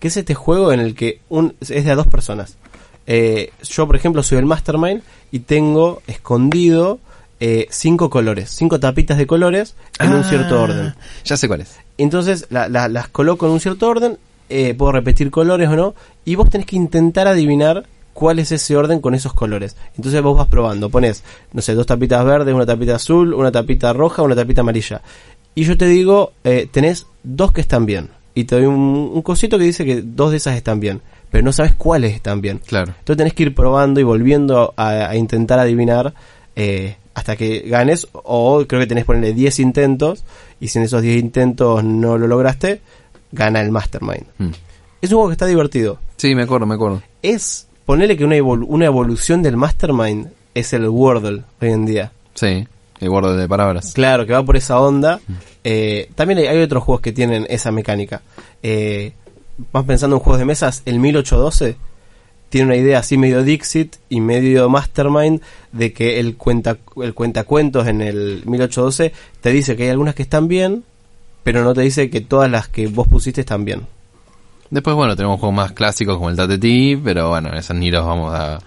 [0.01, 2.57] que es este juego en el que un, es de a dos personas.
[3.07, 6.99] Eh, yo, por ejemplo, soy el Mastermind y tengo escondido
[7.41, 10.95] eh, cinco colores, cinco tapitas de colores en un cierto Ah, orden.
[11.25, 11.77] Ya sé cuál es.
[11.97, 15.95] Entonces la- la- las coloco en un cierto orden, eh, puedo repetir colores o no,
[16.25, 17.85] y vos tenés que intentar adivinar
[18.19, 19.77] cuál es ese orden con esos colores.
[19.97, 23.93] Entonces vos vas probando, pones, no sé, dos tapitas verdes, una tapita azul, una tapita
[23.93, 25.03] roja, una tapita amarilla.
[25.55, 28.09] Y yo te digo, eh, tenés dos que están bien.
[28.35, 31.01] Y te doy un, un cosito que dice que dos de esas están bien,
[31.31, 32.59] pero no sabes cuáles están bien.
[32.67, 32.93] Claro.
[32.99, 36.13] Entonces tenés que ir probando y volviendo a, a intentar adivinar
[36.57, 38.09] eh, hasta que ganes.
[38.15, 40.25] O creo que tenés que ponerle 10 intentos.
[40.59, 42.81] Y si en esos 10 intentos no lo lograste,
[43.31, 44.27] gana el Mastermind.
[44.39, 44.51] Mm.
[45.03, 46.01] Es un juego que está divertido.
[46.17, 47.01] Sí, me acuerdo, me acuerdo.
[47.23, 52.13] Es ponerle que una, evol- una evolución del Mastermind es el Wordle hoy en día.
[52.35, 52.67] Sí,
[53.01, 53.93] el guardo de palabras.
[53.95, 55.21] Claro, que va por esa onda.
[55.65, 58.21] Eh, también hay, hay otros juegos que tienen esa mecánica.
[58.63, 59.13] Eh,
[59.73, 61.77] más pensando en juegos de mesas, el 1812
[62.51, 65.41] tiene una idea así medio Dixit y medio Mastermind
[65.73, 70.23] de que el cuenta el cuentacuentos en el 1812 te dice que hay algunas que
[70.25, 70.85] están bien,
[71.43, 73.87] pero no te dice que todas las que vos pusiste están bien.
[74.71, 78.35] Después, bueno, tenemos juegos más clásicos como el Tateti, pero bueno, esos ni los vamos
[78.35, 78.59] a...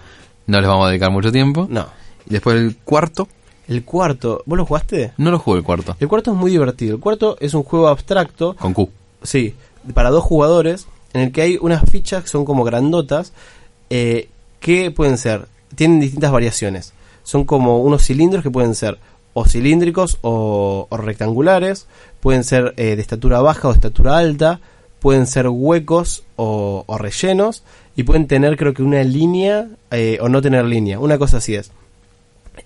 [0.47, 1.67] No les vamos a dedicar mucho tiempo.
[1.69, 1.85] No.
[2.25, 3.27] Y después el cuarto,
[3.67, 5.13] El cuarto, ¿vos lo jugaste?
[5.17, 5.95] no lo jugué el cuarto.
[5.99, 6.95] El cuarto es muy divertido.
[6.95, 8.89] El cuarto es un juego abstracto Con Q.
[9.23, 9.55] Sí,
[9.93, 13.33] para dos jugadores, en el que hay unas fichas que son como grandotas,
[13.89, 16.93] eh, que pueden ser, tienen distintas variaciones.
[17.23, 18.97] Son como unos cilindros que pueden ser
[19.33, 21.87] o cilíndricos o, o rectangulares,
[22.19, 24.59] pueden ser eh, de estatura baja o de estatura alta,
[25.01, 27.63] pueden ser huecos o, rellenos,
[27.95, 31.55] y pueden tener creo que una línea eh, o no tener línea, una cosa así
[31.55, 31.71] es.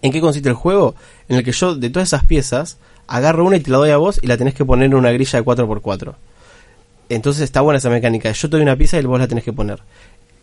[0.01, 0.95] ¿En qué consiste el juego?
[1.29, 3.97] En el que yo de todas esas piezas agarro una y te la doy a
[3.97, 6.15] vos y la tenés que poner en una grilla de 4x4.
[7.07, 8.31] Entonces está buena esa mecánica.
[8.31, 9.79] Yo te doy una pieza y vos la tenés que poner.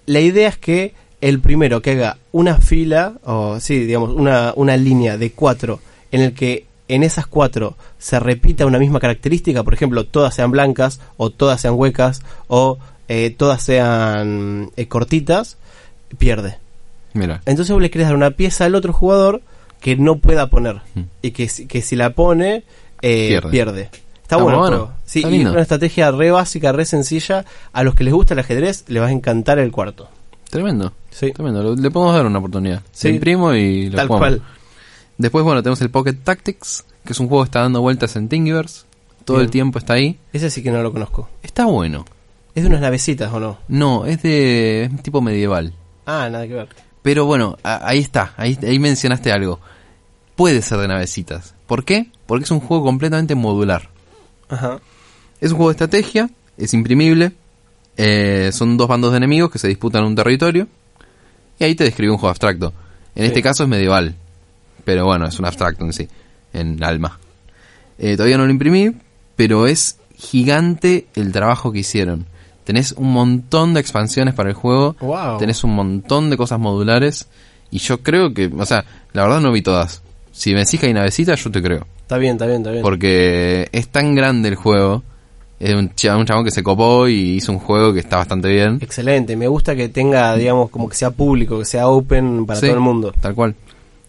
[0.06, 4.76] La idea es que el primero que haga una fila, o sí, digamos, una, una
[4.76, 9.74] línea de cuatro, en el que en esas cuatro se repita una misma característica, por
[9.74, 15.56] ejemplo, todas sean blancas, o todas sean huecas, o eh, todas sean eh, cortitas,
[16.18, 16.58] pierde.
[17.14, 17.42] Mira.
[17.46, 19.42] Entonces vos le querés dar una pieza al otro jugador
[19.80, 20.80] que no pueda poner.
[20.94, 21.00] Mm.
[21.22, 22.64] Y que, si- que si la pone,
[23.02, 23.50] eh, Pierde.
[23.50, 23.90] pierde.
[24.22, 24.92] Está bueno, bueno.
[25.04, 25.52] Sí, Está y lindo.
[25.52, 27.44] una estrategia re básica, re sencilla.
[27.72, 30.08] A los que les gusta el ajedrez, les va a encantar el cuarto.
[30.48, 30.92] Tremendo.
[31.10, 31.74] Sí, Tremendo.
[31.74, 32.80] Le- podemos dar una oportunidad.
[32.92, 33.08] Sí.
[33.08, 34.28] Imprimo y lo tal jugamos.
[34.38, 34.42] cual.
[35.22, 38.28] Después, bueno, tenemos el Pocket Tactics, que es un juego que está dando vueltas en
[38.28, 38.82] Thingiverse.
[39.24, 39.44] Todo Bien.
[39.46, 40.18] el tiempo está ahí.
[40.32, 41.28] Ese sí que no lo conozco.
[41.44, 42.04] Está bueno.
[42.56, 43.58] ¿Es de unas navecitas o no?
[43.68, 45.72] No, es de es tipo medieval.
[46.06, 46.68] Ah, nada que ver.
[47.02, 49.60] Pero bueno, a- ahí está, ahí, ahí mencionaste algo.
[50.34, 51.54] Puede ser de navecitas.
[51.68, 52.10] ¿Por qué?
[52.26, 53.90] Porque es un juego completamente modular.
[54.48, 54.80] Ajá.
[55.40, 57.32] Es un juego de estrategia, es imprimible.
[57.96, 60.66] eh, son dos bandos de enemigos que se disputan un territorio.
[61.60, 62.72] Y ahí te describe un juego abstracto.
[63.14, 63.28] En Sí.
[63.28, 64.16] este caso es medieval.
[64.84, 66.08] Pero bueno, es un abstracto en sí,
[66.52, 67.18] en alma.
[67.98, 68.92] Eh, todavía no lo imprimí,
[69.36, 72.26] pero es gigante el trabajo que hicieron.
[72.64, 74.96] Tenés un montón de expansiones para el juego.
[75.00, 75.38] Wow.
[75.38, 77.26] Tenés un montón de cosas modulares.
[77.70, 80.02] Y yo creo que, o sea, la verdad no vi todas.
[80.30, 81.86] Si me decís que hay navecitas, yo te creo.
[82.02, 82.82] Está bien, está bien, está bien.
[82.82, 85.02] Porque es tan grande el juego.
[85.58, 88.78] Es un, un chabón que se copó y hizo un juego que está bastante bien.
[88.80, 89.36] Excelente.
[89.36, 92.74] Me gusta que tenga, digamos, como que sea público, que sea open para Sí, todo
[92.74, 93.14] el mundo.
[93.20, 93.54] Tal cual.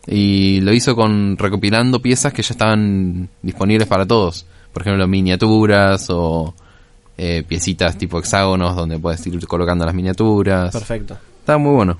[0.05, 4.45] Y lo hizo con recopilando piezas que ya estaban disponibles para todos.
[4.73, 6.53] Por ejemplo, miniaturas o
[7.17, 10.73] eh, piecitas tipo hexágonos donde puedes ir colocando las miniaturas.
[10.73, 11.17] Perfecto.
[11.39, 11.97] Está muy bueno.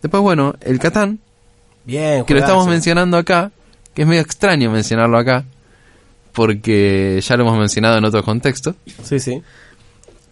[0.00, 1.18] Después, bueno, el Catán,
[1.84, 3.50] Bien, que lo estamos mencionando acá,
[3.94, 5.44] que es medio extraño mencionarlo acá,
[6.32, 8.74] porque ya lo hemos mencionado en otros contextos.
[9.02, 9.42] Sí, sí.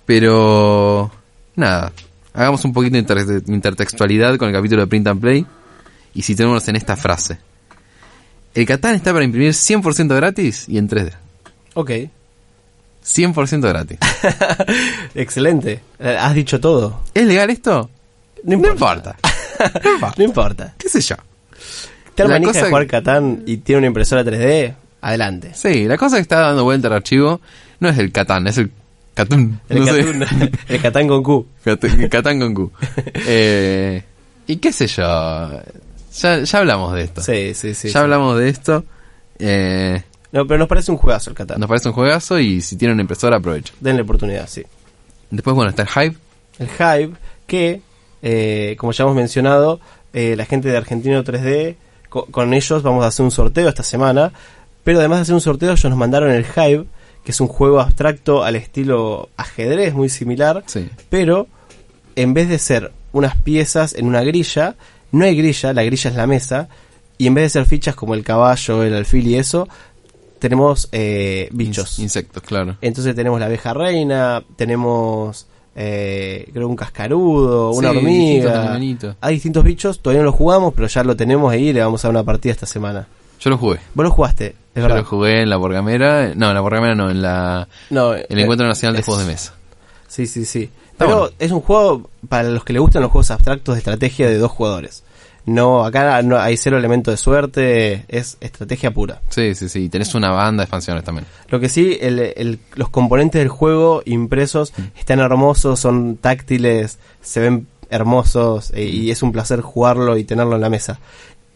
[0.06, 1.10] Pero
[1.56, 1.92] nada,
[2.32, 5.46] hagamos un poquito de inter- intertextualidad con el capítulo de Print and Play
[6.14, 7.38] y situémonos en esta frase.
[8.54, 11.12] El Catán está para imprimir 100% gratis y en 3D.
[11.74, 11.90] Ok.
[13.04, 13.98] 100% gratis.
[15.14, 15.80] Excelente.
[15.98, 17.00] Eh, Has dicho todo.
[17.14, 17.88] ¿Es legal esto?
[18.44, 19.16] No No importa.
[19.84, 20.14] No importa.
[20.18, 20.74] No importa.
[20.78, 21.16] ¿Qué sé yo?
[22.14, 25.52] Te La cosa de jugar Catán y tiene una impresora 3D, adelante.
[25.54, 27.40] Sí, la cosa que está dando vuelta al archivo
[27.78, 28.70] no es el Catán, es el
[29.14, 29.60] Catún.
[29.68, 30.04] El, no sé.
[30.04, 31.46] Catún- el Catán con Q.
[31.64, 32.72] Cat- Catán con Q.
[33.26, 34.02] Eh,
[34.46, 35.60] y qué sé yo.
[36.12, 37.20] Ya, ya hablamos de esto.
[37.22, 37.88] Sí, sí, sí.
[37.88, 37.98] ya sí.
[37.98, 38.84] hablamos de esto.
[39.38, 41.58] Eh, No, pero nos parece un juegazo el Catán.
[41.60, 43.74] nos parece un juegazo y si tienen impresora aprovechen.
[43.80, 44.62] Denle oportunidad, sí.
[45.30, 46.16] Después, bueno, está el Hype.
[46.58, 47.12] El Hive,
[47.46, 47.80] que,
[48.22, 49.80] eh, como ya hemos mencionado,
[50.12, 51.76] eh, la gente de Argentino 3D,
[52.08, 54.32] co- con, ellos vamos a hacer un sorteo esta semana,
[54.84, 56.84] pero además de hacer un sorteo ellos nos mandaron el Hive,
[57.24, 60.88] que es un juego abstracto al estilo ajedrez, muy similar, Sí.
[61.08, 61.46] pero
[62.16, 64.74] en vez de ser unas piezas en una grilla,
[65.12, 66.68] no hay grilla, la grilla es la mesa,
[67.18, 69.68] y en vez de ser fichas como el caballo, el alfil y eso,
[70.38, 71.98] tenemos eh, bichos.
[71.98, 72.76] In- insectos, claro.
[72.80, 75.46] Entonces tenemos la abeja reina, tenemos
[75.76, 78.78] eh, creo un cascarudo, una Sí, hormiga.
[79.20, 82.04] Hay distintos bichos, todavía no los jugamos, pero ya lo tenemos ahí y le vamos
[82.04, 83.06] a dar una partida esta semana.
[83.40, 83.78] Yo lo jugué.
[83.94, 84.96] Vos lo jugaste, es Yo verdad.
[84.98, 86.34] lo jugué en la Borgamera.
[86.34, 89.24] No, en la Borgamera no, en la No, el eh, Encuentro Nacional de es- Juegos
[89.26, 89.54] de Mesa.
[90.08, 90.70] Sí, sí, sí.
[91.06, 91.34] Pero bueno.
[91.38, 94.50] es un juego para los que le gustan los juegos abstractos de estrategia de dos
[94.52, 95.02] jugadores.
[95.46, 99.20] No, acá no hay cero elemento de suerte, es estrategia pura.
[99.30, 99.88] Sí, sí, sí.
[99.88, 101.26] Tenés una banda de expansiones también.
[101.48, 104.82] Lo que sí, el- el- los componentes del juego impresos Mm.
[104.98, 110.54] están hermosos, son táctiles, se ven hermosos eh, y es un placer jugarlo y tenerlo
[110.54, 111.00] en la mesa.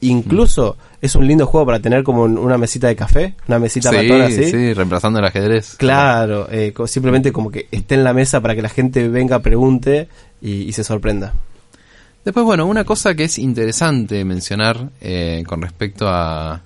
[0.08, 4.10] Incluso es un lindo juego para tener como una mesita de café, una mesita Sí,
[4.10, 4.50] así.
[4.50, 5.76] sí, reemplazando el ajedrez.
[5.76, 10.08] Claro, eh, simplemente como que esté en la mesa para que la gente venga, pregunte
[10.40, 11.32] y, y se sorprenda.
[12.24, 16.62] Después, bueno, una cosa que es interesante mencionar eh, con respecto a,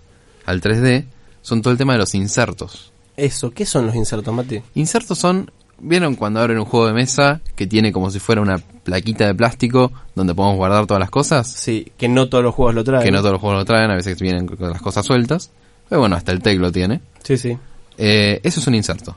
[0.47, 1.05] al 3D
[1.43, 2.93] son todo el tema de los insertos.
[3.17, 4.61] Eso, ¿qué son los insertos, Mati?
[4.77, 8.59] Insertos son, ¿vieron cuando abren un juego de mesa que tiene como si fuera una
[8.59, 11.51] plaquita de plástico donde podemos guardar todas las cosas?
[11.51, 13.05] Sí, que no todos los juegos lo traen.
[13.05, 15.51] Que no todos los juegos lo traen, a veces vienen con las cosas sueltas.
[15.89, 17.01] Pero bueno, hasta el TEC lo tiene.
[17.23, 17.57] Sí, sí.
[17.97, 19.17] Eh, eso es un inserto.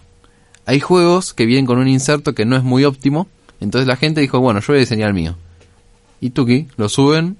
[0.65, 3.27] Hay juegos que vienen con un inserto que no es muy óptimo.
[3.59, 5.35] Entonces la gente dijo, bueno, yo voy a diseñar el mío.
[6.19, 7.37] Y Tuki lo suben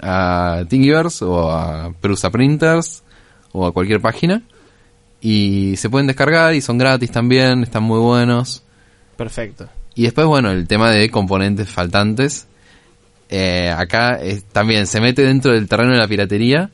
[0.00, 3.02] a Thingiverse o a Prusa Printers
[3.52, 4.42] o a cualquier página.
[5.20, 8.62] Y se pueden descargar y son gratis también, están muy buenos.
[9.16, 9.68] Perfecto.
[9.94, 12.46] Y después, bueno, el tema de componentes faltantes.
[13.30, 16.70] Eh, acá eh, también se mete dentro del terreno de la piratería.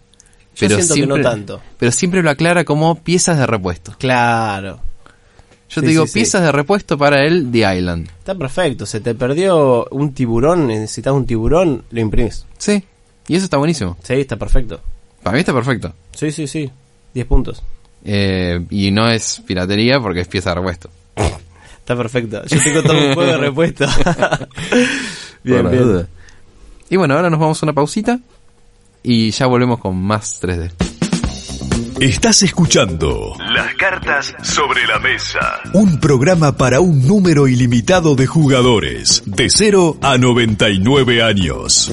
[0.54, 1.60] Yo pero siento siempre, que no tanto.
[1.78, 3.94] Pero siempre lo aclara como piezas de repuesto.
[3.98, 4.78] Claro.
[5.70, 6.18] Yo Sí, te digo, sí, sí.
[6.20, 8.08] piezas de repuesto para el The Island.
[8.18, 8.86] Está perfecto.
[8.86, 12.44] Se te perdió un tiburón, necesitas un tiburón, lo imprimís.
[12.58, 12.84] Sí.
[13.26, 13.96] Y eso está buenísimo.
[14.04, 14.80] Sí, está perfecto.
[15.22, 15.92] Para mí está perfecto.
[16.14, 16.70] Sí, sí, sí.
[17.14, 17.62] 10 puntos.
[18.04, 20.90] Eh, y no es piratería porque es pieza de repuesto.
[21.78, 22.42] Está perfecto.
[22.46, 23.86] Yo tengo todo un juego de repuesto.
[25.42, 25.82] bien, Por bien.
[25.84, 26.06] duda.
[26.90, 28.18] Y bueno, ahora nos vamos a una pausita.
[29.02, 30.70] Y ya volvemos con más 3D.
[32.00, 35.60] Estás escuchando Las cartas sobre la mesa.
[35.74, 41.92] un programa para un número ilimitado de jugadores, de 0 a 99 años.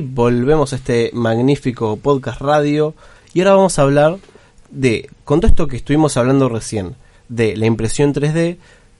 [0.00, 2.94] Volvemos a este magnífico podcast radio.
[3.32, 4.18] Y ahora vamos a hablar
[4.70, 6.94] de, con todo esto que estuvimos hablando recién,
[7.28, 8.56] de la impresión 3D,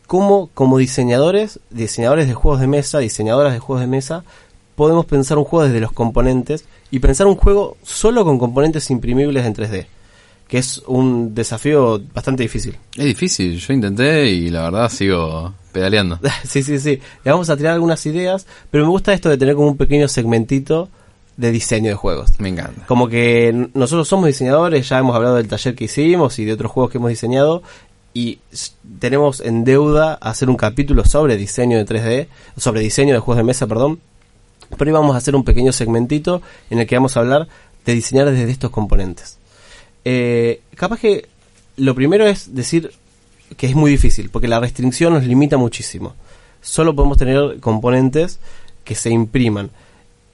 [0.06, 4.24] cómo como diseñadores, diseñadores de juegos de mesa, diseñadoras de juegos de mesa,
[4.74, 9.44] podemos pensar un juego desde los componentes y pensar un juego solo con componentes imprimibles
[9.44, 9.87] en 3D.
[10.48, 12.76] Que es un desafío bastante difícil.
[12.96, 16.18] Es difícil, yo intenté y la verdad sigo pedaleando.
[16.44, 16.98] sí, sí, sí.
[17.22, 20.08] Le vamos a tirar algunas ideas, pero me gusta esto de tener como un pequeño
[20.08, 20.88] segmentito
[21.36, 22.30] de diseño de juegos.
[22.38, 22.86] Me encanta.
[22.86, 26.72] Como que nosotros somos diseñadores, ya hemos hablado del taller que hicimos y de otros
[26.72, 27.62] juegos que hemos diseñado
[28.14, 28.38] y
[28.98, 33.44] tenemos en deuda hacer un capítulo sobre diseño de 3D, sobre diseño de juegos de
[33.44, 34.00] mesa, perdón.
[34.78, 37.48] Pero hoy vamos a hacer un pequeño segmentito en el que vamos a hablar
[37.84, 39.36] de diseñar desde estos componentes.
[40.06, 41.28] Eh, capaz que
[41.76, 42.92] lo primero es decir
[43.56, 46.14] que es muy difícil, porque la restricción nos limita muchísimo.
[46.61, 48.38] Solo podemos tener componentes
[48.85, 49.70] que se impriman.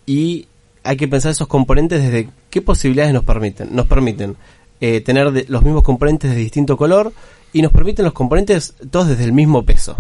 [0.07, 0.46] Y
[0.85, 3.68] hay que pensar esos componentes desde qué posibilidades nos permiten.
[3.75, 4.37] Nos permiten
[4.81, 7.12] eh, tener de- los mismos componentes de distinto color
[7.53, 9.96] y nos permiten los componentes todos desde el mismo peso.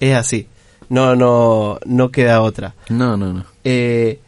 [0.00, 0.46] Es así.
[0.90, 2.74] No, no, no queda otra.
[2.90, 3.44] No, no, no.
[3.64, 4.18] Eh,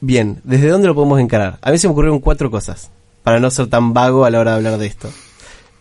[0.00, 1.58] bien, ¿desde dónde lo podemos encarar?
[1.60, 2.90] A mí se me ocurrieron cuatro cosas,
[3.22, 5.10] para no ser tan vago a la hora de hablar de esto.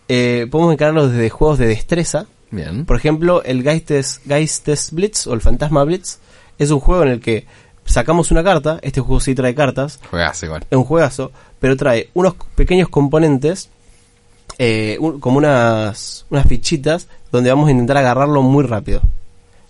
[0.10, 2.26] Eh, podemos encararlo desde juegos de destreza.
[2.52, 2.86] Bien.
[2.86, 6.20] Por ejemplo, el Geistes, Geistes Blitz o el Fantasma Blitz
[6.58, 7.46] es un juego en el que
[7.86, 10.66] sacamos una carta, este juego sí trae cartas, Juegas igual.
[10.70, 13.70] es un juegazo, pero trae unos pequeños componentes,
[14.60, 19.02] eh, un- como unas, unas fichitas, donde vamos a intentar agarrarlo muy rápido.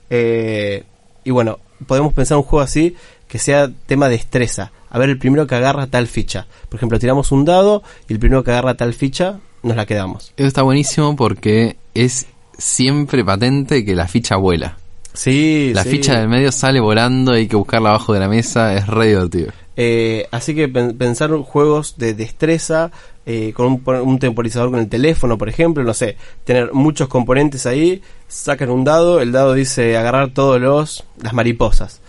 [0.09, 0.83] Eh,
[1.23, 2.95] y bueno, podemos pensar un juego así
[3.27, 4.71] que sea tema de destreza.
[4.89, 6.47] A ver, el primero que agarra tal ficha.
[6.69, 10.33] Por ejemplo, tiramos un dado y el primero que agarra tal ficha, nos la quedamos.
[10.37, 12.25] Eso está buenísimo porque es
[12.57, 14.77] siempre patente que la ficha vuela.
[15.13, 15.89] Sí, La sí.
[15.89, 19.51] ficha del medio sale volando, hay que buscarla abajo de la mesa, es re divertido.
[19.75, 22.91] Eh, así que pen- pensar juegos de destreza
[23.25, 27.65] eh, con un, un temporizador con el teléfono, por ejemplo, no sé, tener muchos componentes
[27.65, 31.99] ahí, sacan un dado, el dado dice agarrar todos los las mariposas.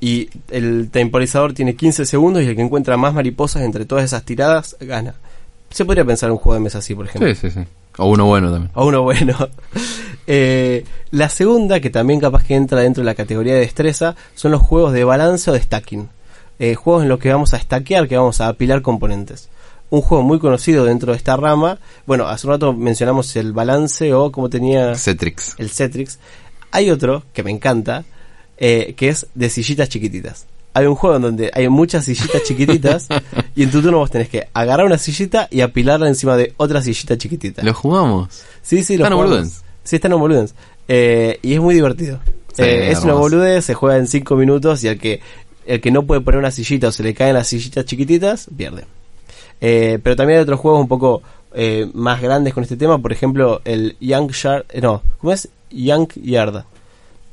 [0.00, 4.24] Y el temporizador tiene 15 segundos y el que encuentra más mariposas entre todas esas
[4.24, 5.14] tiradas gana.
[5.70, 7.34] Se podría pensar en un juego de mesa así, por ejemplo.
[7.34, 7.60] Sí, sí, sí.
[7.98, 8.70] O uno bueno también.
[8.74, 9.36] O uno bueno.
[10.30, 14.52] Eh, la segunda, que también capaz que entra dentro de la categoría de destreza, son
[14.52, 16.10] los juegos de balance o de stacking.
[16.58, 19.48] Eh, juegos en los que vamos a stackear, que vamos a apilar componentes.
[19.88, 21.78] Un juego muy conocido dentro de esta rama.
[22.04, 25.54] Bueno, hace un rato mencionamos el balance o como tenía Cetrix.
[25.56, 26.18] el Cetrix.
[26.72, 28.04] Hay otro que me encanta,
[28.58, 30.44] eh, que es de sillitas chiquititas.
[30.78, 33.08] Hay un juego en donde hay muchas sillitas chiquititas
[33.56, 36.80] y en tu turno vos tenés que agarrar una sillita y apilarla encima de otra
[36.82, 37.62] sillita chiquitita.
[37.62, 38.42] Lo jugamos.
[38.62, 39.30] Sí, sí, lo Está en jugamos.
[39.30, 39.64] Boludens.
[39.82, 40.54] Sí, está en Boludens.
[40.86, 42.20] Eh, y es muy divertido.
[42.54, 45.20] Sí, Eh, es una boludez, se juega en 5 minutos y el que,
[45.66, 48.84] el que no puede poner una sillita o se le caen las sillitas chiquititas, pierde.
[49.60, 51.22] Eh, pero también hay otros juegos un poco
[51.54, 55.48] eh, más grandes con este tema, por ejemplo, el Young Yard, eh, no, ¿cómo es?
[55.70, 56.64] Young Yard.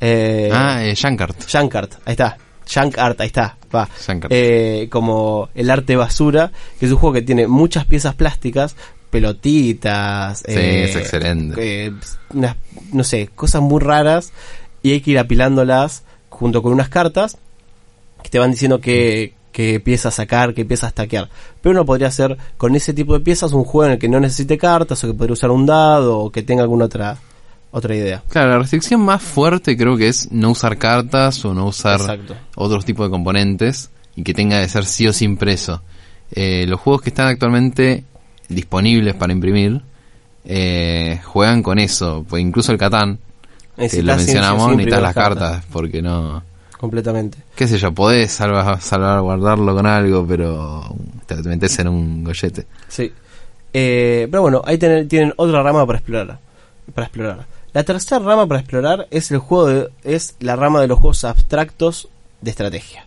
[0.01, 1.47] Eh, ah, Shankart.
[1.47, 2.37] Shankart, ahí está.
[2.67, 3.87] Shank Art, ahí está, va.
[4.29, 8.75] Eh, como el arte basura, que es un juego que tiene muchas piezas plásticas,
[9.09, 11.85] pelotitas, Sí, eh, es excelente.
[11.87, 11.93] eh,
[12.33, 12.55] unas,
[12.91, 14.31] no sé, cosas muy raras,
[14.83, 17.37] y hay que ir apilándolas junto con unas cartas
[18.23, 21.29] que te van diciendo qué, qué piezas sacar, qué piezas taquear.
[21.61, 24.19] Pero uno podría hacer con ese tipo de piezas un juego en el que no
[24.19, 27.17] necesite cartas, o que podría usar un dado, o que tenga alguna otra,
[27.77, 28.23] otra idea.
[28.29, 32.35] Claro, la restricción más fuerte creo que es no usar cartas o no usar Exacto.
[32.55, 35.81] otros tipos de componentes y que tenga que ser sí o sí impreso.
[36.31, 38.03] Eh, los juegos que están actualmente
[38.47, 39.81] disponibles para imprimir
[40.45, 43.19] eh, juegan con eso, pues incluso el Catán,
[43.77, 46.43] que lo mencionamos, necesitas las cartas, porque no...
[46.77, 47.37] Completamente.
[47.55, 52.67] qué sé yo, podés salva- salvaguardarlo con algo, pero te metes en un gollete.
[52.87, 53.11] Sí.
[53.73, 56.39] Eh, pero bueno, ahí tienen otra rama para explorar.
[56.93, 57.54] Para explorar.
[57.75, 61.25] La tercera rama para explorar es el juego de- es la rama de los juegos
[61.25, 62.07] abstractos
[62.39, 63.05] de estrategia.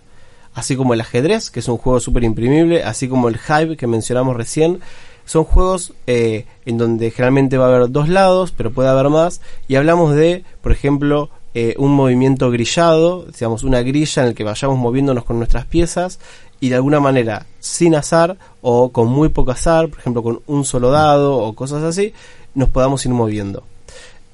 [0.52, 3.86] Así como el ajedrez, que es un juego súper imprimible, así como el Hive que
[3.86, 4.80] mencionamos recién,
[5.24, 9.40] son juegos eh, en donde generalmente va a haber dos lados, pero puede haber más,
[9.68, 14.44] y hablamos de, por ejemplo, eh, un movimiento grillado, digamos una grilla en el que
[14.44, 16.20] vayamos moviéndonos con nuestras piezas
[16.60, 20.66] y de alguna manera sin azar o con muy poco azar, por ejemplo con un
[20.66, 22.12] solo dado o cosas así,
[22.54, 23.62] nos podamos ir moviendo.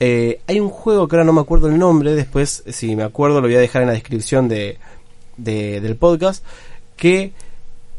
[0.00, 3.40] Eh, hay un juego que ahora no me acuerdo el nombre, después si me acuerdo
[3.40, 4.78] lo voy a dejar en la descripción de,
[5.36, 6.44] de- del podcast,
[6.96, 7.32] que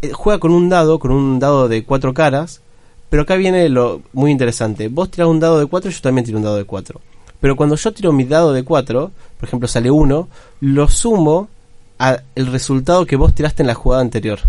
[0.01, 2.61] eh, juega con un dado, con un dado de cuatro caras,
[3.09, 4.87] pero acá viene lo muy interesante.
[4.89, 6.99] Vos tirás un dado de cuatro, yo también tiro un dado de cuatro.
[7.39, 10.27] Pero cuando yo tiro mi dado de cuatro, por ejemplo sale uno,
[10.61, 11.47] lo sumo
[11.97, 14.39] al resultado que vos tiraste en la jugada anterior.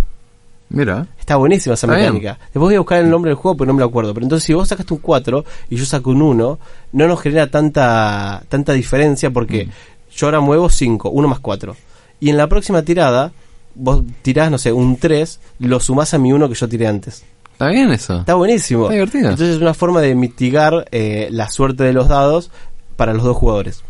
[0.69, 1.07] Mira.
[1.19, 2.15] Está buenísima esa Está bien.
[2.15, 2.39] mecánica.
[2.47, 4.13] Después voy a buscar el nombre del juego porque no me lo acuerdo.
[4.15, 6.59] Pero entonces si vos sacaste un 4 y yo saco un 1,
[6.93, 9.71] no nos genera tanta, tanta diferencia porque Mm.
[10.17, 11.77] yo ahora muevo 5, 1 más 4.
[12.21, 13.33] Y en la próxima tirada,
[13.75, 17.25] vos tirás, no sé, un 3, lo sumás a mi 1 que yo tiré antes.
[17.53, 18.19] Está bien eso.
[18.21, 18.83] Está buenísimo.
[18.85, 19.31] Está divertido.
[19.31, 22.51] Entonces es una forma de mitigar eh, la suerte de los dados
[22.97, 23.83] para los dos jugadores.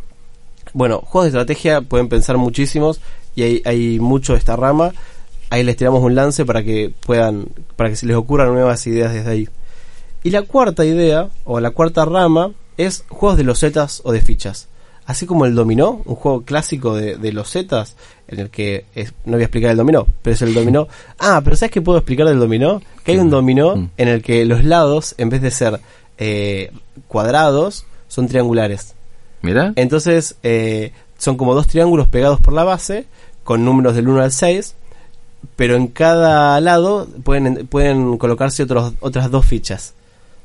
[0.73, 3.01] Bueno, juegos de estrategia pueden pensar muchísimos
[3.35, 4.93] y hay, hay mucho de esta rama.
[5.51, 9.13] Ahí les tiramos un lance para que puedan, para que se les ocurran nuevas ideas
[9.13, 9.49] desde ahí.
[10.23, 14.69] Y la cuarta idea, o la cuarta rama, es juegos de losetas o de fichas.
[15.07, 17.95] Así como el dominó, un juego clásico de, de losetas,
[18.27, 20.89] en el que es- no voy a explicar el dominó, pero es el dominó.
[21.21, 22.83] Ah, pero ¿sabes qué puedo explicar del dominó?
[23.05, 23.91] Que hay un dominó Mm.
[23.99, 25.81] en el que los lados, en vez de ser
[26.19, 26.73] eh,
[27.07, 28.95] cuadrados, son triangulares.
[29.43, 29.73] Mira.
[29.77, 33.07] Entonces, eh, son como dos triángulos pegados por la base,
[33.45, 34.75] con números del 1 al 6,
[35.57, 39.95] pero en cada lado pueden, pueden colocarse otros, otras dos fichas.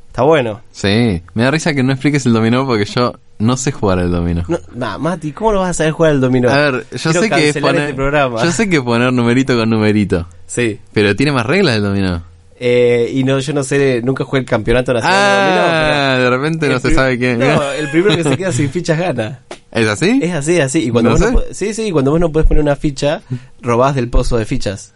[0.07, 0.61] Está bueno.
[0.71, 1.21] Sí.
[1.33, 4.43] Me da risa que no expliques el dominó porque yo no sé jugar al dominó.
[4.47, 6.49] No, nah, Mati, ¿cómo no vas a saber jugar al dominó?
[6.49, 8.43] A ver, yo Quiero sé que es poner, este programa.
[8.43, 10.79] yo sé que poner numerito con numerito, Sí.
[10.93, 12.23] pero tiene más reglas el dominó.
[12.59, 15.17] Eh, y no, yo no sé, nunca jugué el campeonato nacional
[15.49, 15.73] de dominó.
[15.73, 17.39] Ah, de repente no se sabe quién.
[17.39, 19.39] No, el primero que se queda sin fichas gana.
[19.71, 20.19] ¿Es así?
[20.21, 20.79] Es así, así.
[20.85, 23.21] Y cuando No vos no sí, sí, cuando vos no podés poner una ficha,
[23.61, 24.93] robás del pozo de fichas.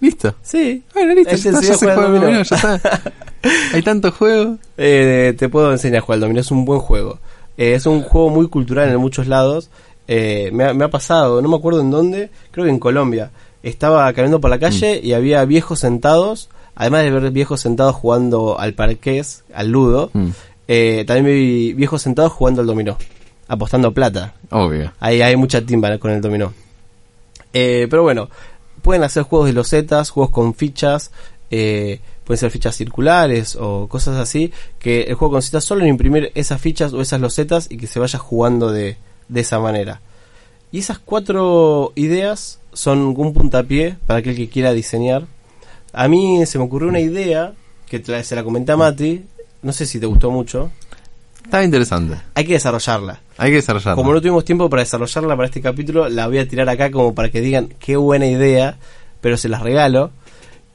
[0.00, 0.34] Listo.
[0.42, 0.82] Sí.
[0.94, 2.24] Bueno, listo, Ahí ya está, ya se juega dominó.
[2.26, 3.02] dominó, ya está.
[3.74, 4.58] Hay tantos juegos.
[4.76, 7.18] Eh, te puedo enseñar a jugar al dominó, es un buen juego.
[7.56, 9.70] Eh, es un juego muy cultural en muchos lados.
[10.06, 13.30] Eh, me, ha, me ha pasado, no me acuerdo en dónde, creo que en Colombia.
[13.62, 18.58] Estaba caminando por la calle y había viejos sentados, además de ver viejos sentados jugando
[18.58, 20.28] al parqués, al ludo, Mm,
[20.68, 22.96] eh, también vi viejos sentados jugando al dominó,
[23.48, 24.34] apostando plata.
[24.50, 24.92] obvio.
[25.00, 26.52] Ahí hay mucha timba con el dominó.
[27.52, 28.28] Eh, pero bueno,
[28.82, 31.10] pueden hacer juegos de losetas, juegos con fichas.
[31.50, 36.30] eh, pueden ser fichas circulares o cosas así, que el juego consista solo en imprimir
[36.34, 40.02] esas fichas o esas losetas y que se vaya jugando de, de esa manera.
[40.70, 45.24] Y esas cuatro ideas son un puntapié para aquel que quiera diseñar.
[45.94, 47.54] A mí se me ocurrió una idea
[47.88, 49.24] que se la comenté a Mati,
[49.62, 50.70] no sé si te gustó mucho.
[51.42, 52.18] Estaba interesante.
[52.34, 53.20] Hay que desarrollarla.
[53.38, 53.96] Hay que desarrollarlo.
[53.96, 57.14] Como no tuvimos tiempo para desarrollarla para este capítulo, la voy a tirar acá como
[57.14, 58.76] para que digan qué buena idea,
[59.20, 60.10] pero se las regalo.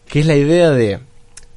[0.08, 1.00] Que es la idea de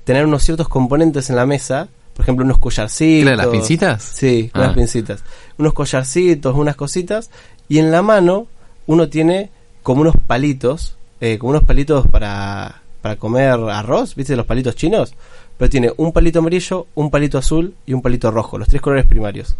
[0.04, 3.20] tener unos ciertos componentes en la mesa, por ejemplo, unos collarcitos.
[3.20, 4.02] ¿Qué, la de las pincitas?
[4.02, 4.60] Sí, Ah.
[4.60, 5.22] unas pincitas.
[5.58, 7.30] Unos collarcitos, unas cositas.
[7.68, 8.46] Y en la mano
[8.86, 9.50] uno tiene
[9.82, 14.34] como unos palitos, eh, como unos palitos para, para comer arroz, ¿viste?
[14.36, 15.14] Los palitos chinos.
[15.58, 19.06] Pero tiene un palito amarillo, un palito azul y un palito rojo, los tres colores
[19.06, 19.54] primarios.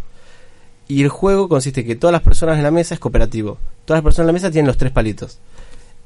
[0.87, 3.57] Y el juego consiste en que todas las personas en la mesa es cooperativo.
[3.85, 5.39] Todas las personas en la mesa tienen los tres palitos.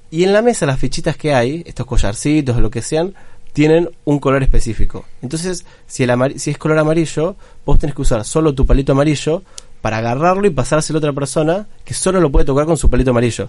[0.09, 3.13] Y en la mesa las fichitas que hay, estos collarcitos o lo que sean,
[3.53, 5.05] tienen un color específico.
[5.21, 8.93] Entonces, si, el amar- si es color amarillo, vos tenés que usar solo tu palito
[8.93, 9.43] amarillo
[9.81, 13.11] para agarrarlo y pasárselo a otra persona que solo lo puede tocar con su palito
[13.11, 13.47] amarillo.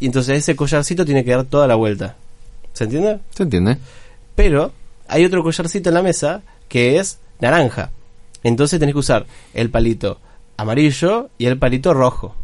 [0.00, 2.16] Y entonces ese collarcito tiene que dar toda la vuelta.
[2.72, 3.18] ¿Se entiende?
[3.34, 3.78] ¿Se entiende?
[4.34, 4.72] Pero
[5.08, 7.90] hay otro collarcito en la mesa que es naranja.
[8.42, 10.18] Entonces tenés que usar el palito
[10.56, 12.34] amarillo y el palito rojo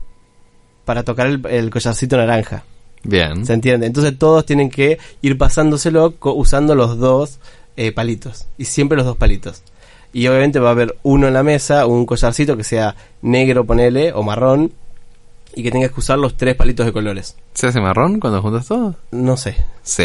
[0.84, 2.64] para tocar el, el collarcito naranja.
[3.04, 3.44] Bien.
[3.44, 3.86] ¿Se entiende?
[3.86, 7.38] Entonces todos tienen que ir pasándoselo usando los dos
[7.76, 8.46] eh, palitos.
[8.58, 9.62] Y siempre los dos palitos.
[10.12, 14.12] Y obviamente va a haber uno en la mesa, un collarcito que sea negro, ponele,
[14.12, 14.72] o marrón.
[15.54, 17.36] Y que tengas que usar los tres palitos de colores.
[17.54, 18.94] ¿Se hace marrón cuando juntas todo?
[19.10, 19.56] No sé.
[19.82, 20.04] Sí.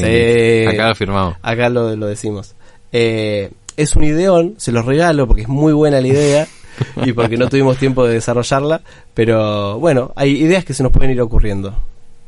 [0.00, 0.66] Sí.
[0.68, 1.36] Acá lo firmamos.
[1.42, 2.54] Acá lo, lo decimos.
[2.92, 6.46] Eh, es un ideón, se los regalo porque es muy buena la idea
[7.04, 8.82] y porque no tuvimos tiempo de desarrollarla.
[9.14, 11.74] Pero bueno, hay ideas que se nos pueden ir ocurriendo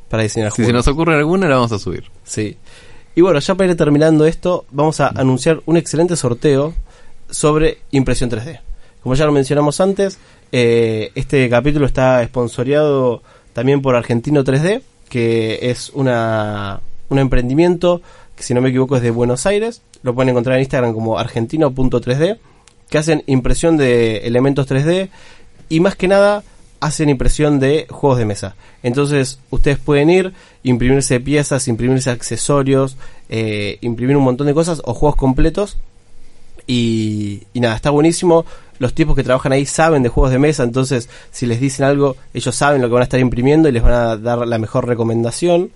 [0.09, 2.05] para diseñar Si se nos ocurre alguna, la vamos a subir.
[2.25, 2.57] Sí.
[3.15, 6.75] Y bueno, ya para ir terminando esto, vamos a anunciar un excelente sorteo
[7.31, 8.61] sobre impresión 3D.
[9.03, 10.19] Como ya lo mencionamos antes,
[10.53, 13.23] eh, este capítulo está esponsoreado
[13.53, 18.03] también por Argentino 3D, que es una, un emprendimiento
[18.37, 19.83] que si no me equivoco es de Buenos Aires.
[20.03, 22.39] Lo pueden encontrar en Instagram como argentino.3D,
[22.89, 25.09] que hacen impresión de elementos 3D
[25.69, 26.45] y más que nada
[26.81, 28.55] hacen impresión de juegos de mesa.
[28.83, 30.33] Entonces ustedes pueden ir,
[30.63, 32.97] imprimirse piezas, imprimirse accesorios,
[33.29, 35.79] eh, imprimir un montón de cosas o juegos completos.
[36.67, 38.45] Y, y nada, está buenísimo.
[38.79, 42.17] Los tipos que trabajan ahí saben de juegos de mesa, entonces si les dicen algo,
[42.35, 44.87] ellos saben lo que van a estar imprimiendo y les van a dar la mejor
[44.87, 45.71] recomendación.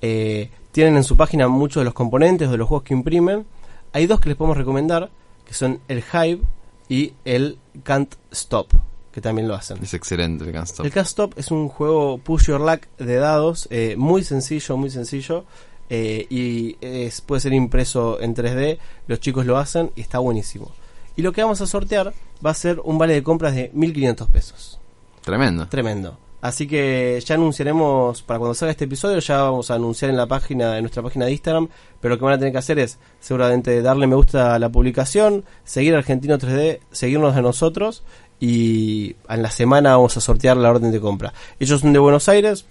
[0.00, 3.44] Eh, tienen en su página muchos de los componentes de los juegos que imprimen.
[3.92, 5.10] Hay dos que les podemos recomendar,
[5.48, 6.42] que son el Hive
[6.88, 8.68] y el Can't Stop,
[9.10, 9.78] que también lo hacen.
[9.82, 10.86] Es excelente el Can't Stop.
[10.86, 14.90] El Cast Stop es un juego push your luck de dados, eh, muy sencillo, muy
[14.90, 15.44] sencillo.
[15.90, 18.78] eh, y es, puede ser impreso en 3D.
[19.06, 20.70] Los chicos lo hacen y está buenísimo.
[21.16, 22.12] Y lo que vamos a sortear
[22.44, 24.78] va a ser un vale de compras de 1500 pesos.
[25.22, 25.66] Tremendo.
[25.68, 26.18] Tremendo.
[26.40, 30.26] Así que ya anunciaremos, para cuando salga este episodio, ya vamos a anunciar en la
[30.26, 31.68] página, en nuestra página de Instagram.
[32.00, 34.68] Pero lo que van a tener que hacer es seguramente darle me gusta a la
[34.68, 38.04] publicación, seguir Argentino 3D, seguirnos a nosotros
[38.40, 41.32] y en la semana vamos a sortear la orden de compra.
[41.58, 42.66] Ellos son de Buenos Aires,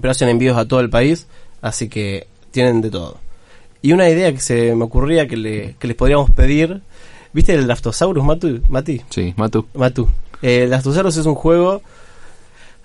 [0.00, 1.26] pero hacen envíos a todo el país,
[1.62, 3.18] así que tienen de todo.
[3.82, 6.80] Y una idea que se me ocurría que, le, que les podríamos pedir,
[7.32, 9.02] ¿viste el Draftosaurus, Matu, Mati?
[9.10, 9.66] Sí, Matu.
[9.74, 10.08] Matu.
[10.42, 11.82] Eh, Draftosaurus es un juego...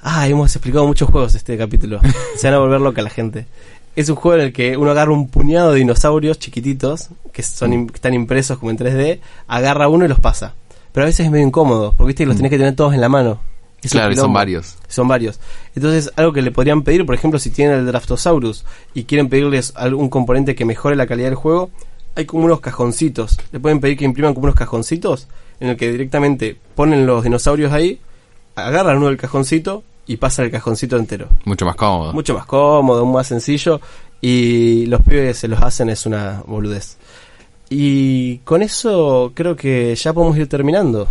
[0.01, 1.99] Ah, hemos explicado muchos juegos este capítulo.
[2.37, 3.45] Se van a volver loca la gente.
[3.95, 7.87] Es un juego en el que uno agarra un puñado de dinosaurios chiquititos, que son
[7.87, 10.53] que están impresos como en 3D, agarra uno y los pasa.
[10.93, 13.01] Pero a veces es medio incómodo, porque viste que los tenés que tener todos en
[13.01, 13.39] la mano.
[13.81, 14.77] Es Claro, y son varios.
[14.87, 15.39] Son varios.
[15.75, 19.73] Entonces, algo que le podrían pedir, por ejemplo, si tienen el Draftosaurus y quieren pedirles
[19.75, 21.69] algún componente que mejore la calidad del juego,
[22.15, 23.39] hay como unos cajoncitos.
[23.51, 25.27] Le pueden pedir que impriman como unos cajoncitos
[25.59, 27.99] en el que directamente ponen los dinosaurios ahí,
[28.55, 31.27] agarran uno del cajoncito y pasan el cajoncito entero.
[31.45, 32.13] Mucho más cómodo.
[32.13, 33.79] Mucho más cómodo, más sencillo
[34.19, 36.97] y los pibes se los hacen es una boludez.
[37.69, 41.07] Y con eso creo que ya podemos ir terminando.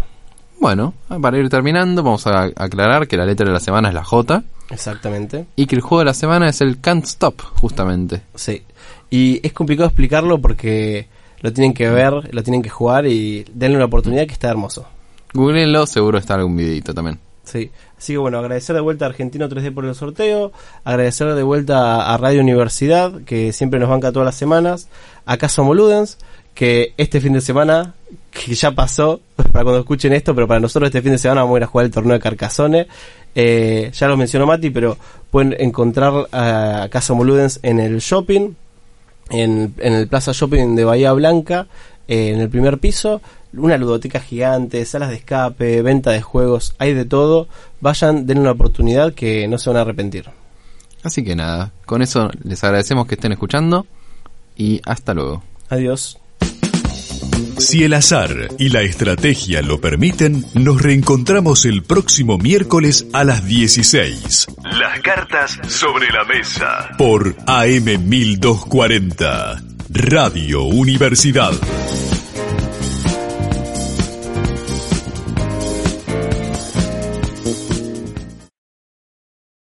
[0.58, 4.02] Bueno, para ir terminando, vamos a aclarar que la letra de la semana es la
[4.02, 5.46] J Exactamente.
[5.54, 8.22] y que el juego de la semana es el Can't Stop, justamente.
[8.34, 8.64] Sí.
[9.10, 11.06] Y es complicado explicarlo porque
[11.40, 14.88] lo tienen que ver, lo tienen que jugar y denle una oportunidad que está hermoso.
[15.34, 17.20] Googleenlo, seguro está algún videito también.
[17.48, 17.70] Sí.
[17.96, 20.52] Así que bueno, agradecer de vuelta a Argentino 3D por el sorteo,
[20.84, 24.88] agradecer de vuelta a Radio Universidad, que siempre nos banca todas las semanas,
[25.24, 26.18] a Caso Moludens,
[26.54, 27.94] que este fin de semana,
[28.30, 31.56] que ya pasó, para cuando escuchen esto, pero para nosotros este fin de semana vamos
[31.56, 32.86] a ir a jugar el torneo de Carcassonne.
[33.34, 34.98] Eh, ya lo mencionó Mati, pero
[35.30, 38.50] pueden encontrar a Caso Moludens en el shopping,
[39.30, 41.66] en, en el Plaza Shopping de Bahía Blanca,
[42.08, 43.22] eh, en el primer piso,
[43.52, 47.48] una ludoteca gigante, salas de escape, venta de juegos, hay de todo.
[47.80, 50.26] Vayan, den una oportunidad que no se van a arrepentir.
[51.02, 53.86] Así que nada, con eso les agradecemos que estén escuchando
[54.56, 55.42] y hasta luego.
[55.68, 56.18] Adiós.
[57.58, 63.44] Si el azar y la estrategia lo permiten, nos reencontramos el próximo miércoles a las
[63.44, 64.46] 16
[64.78, 66.90] Las cartas sobre la mesa.
[66.96, 71.52] por AM 1240, Radio Universidad.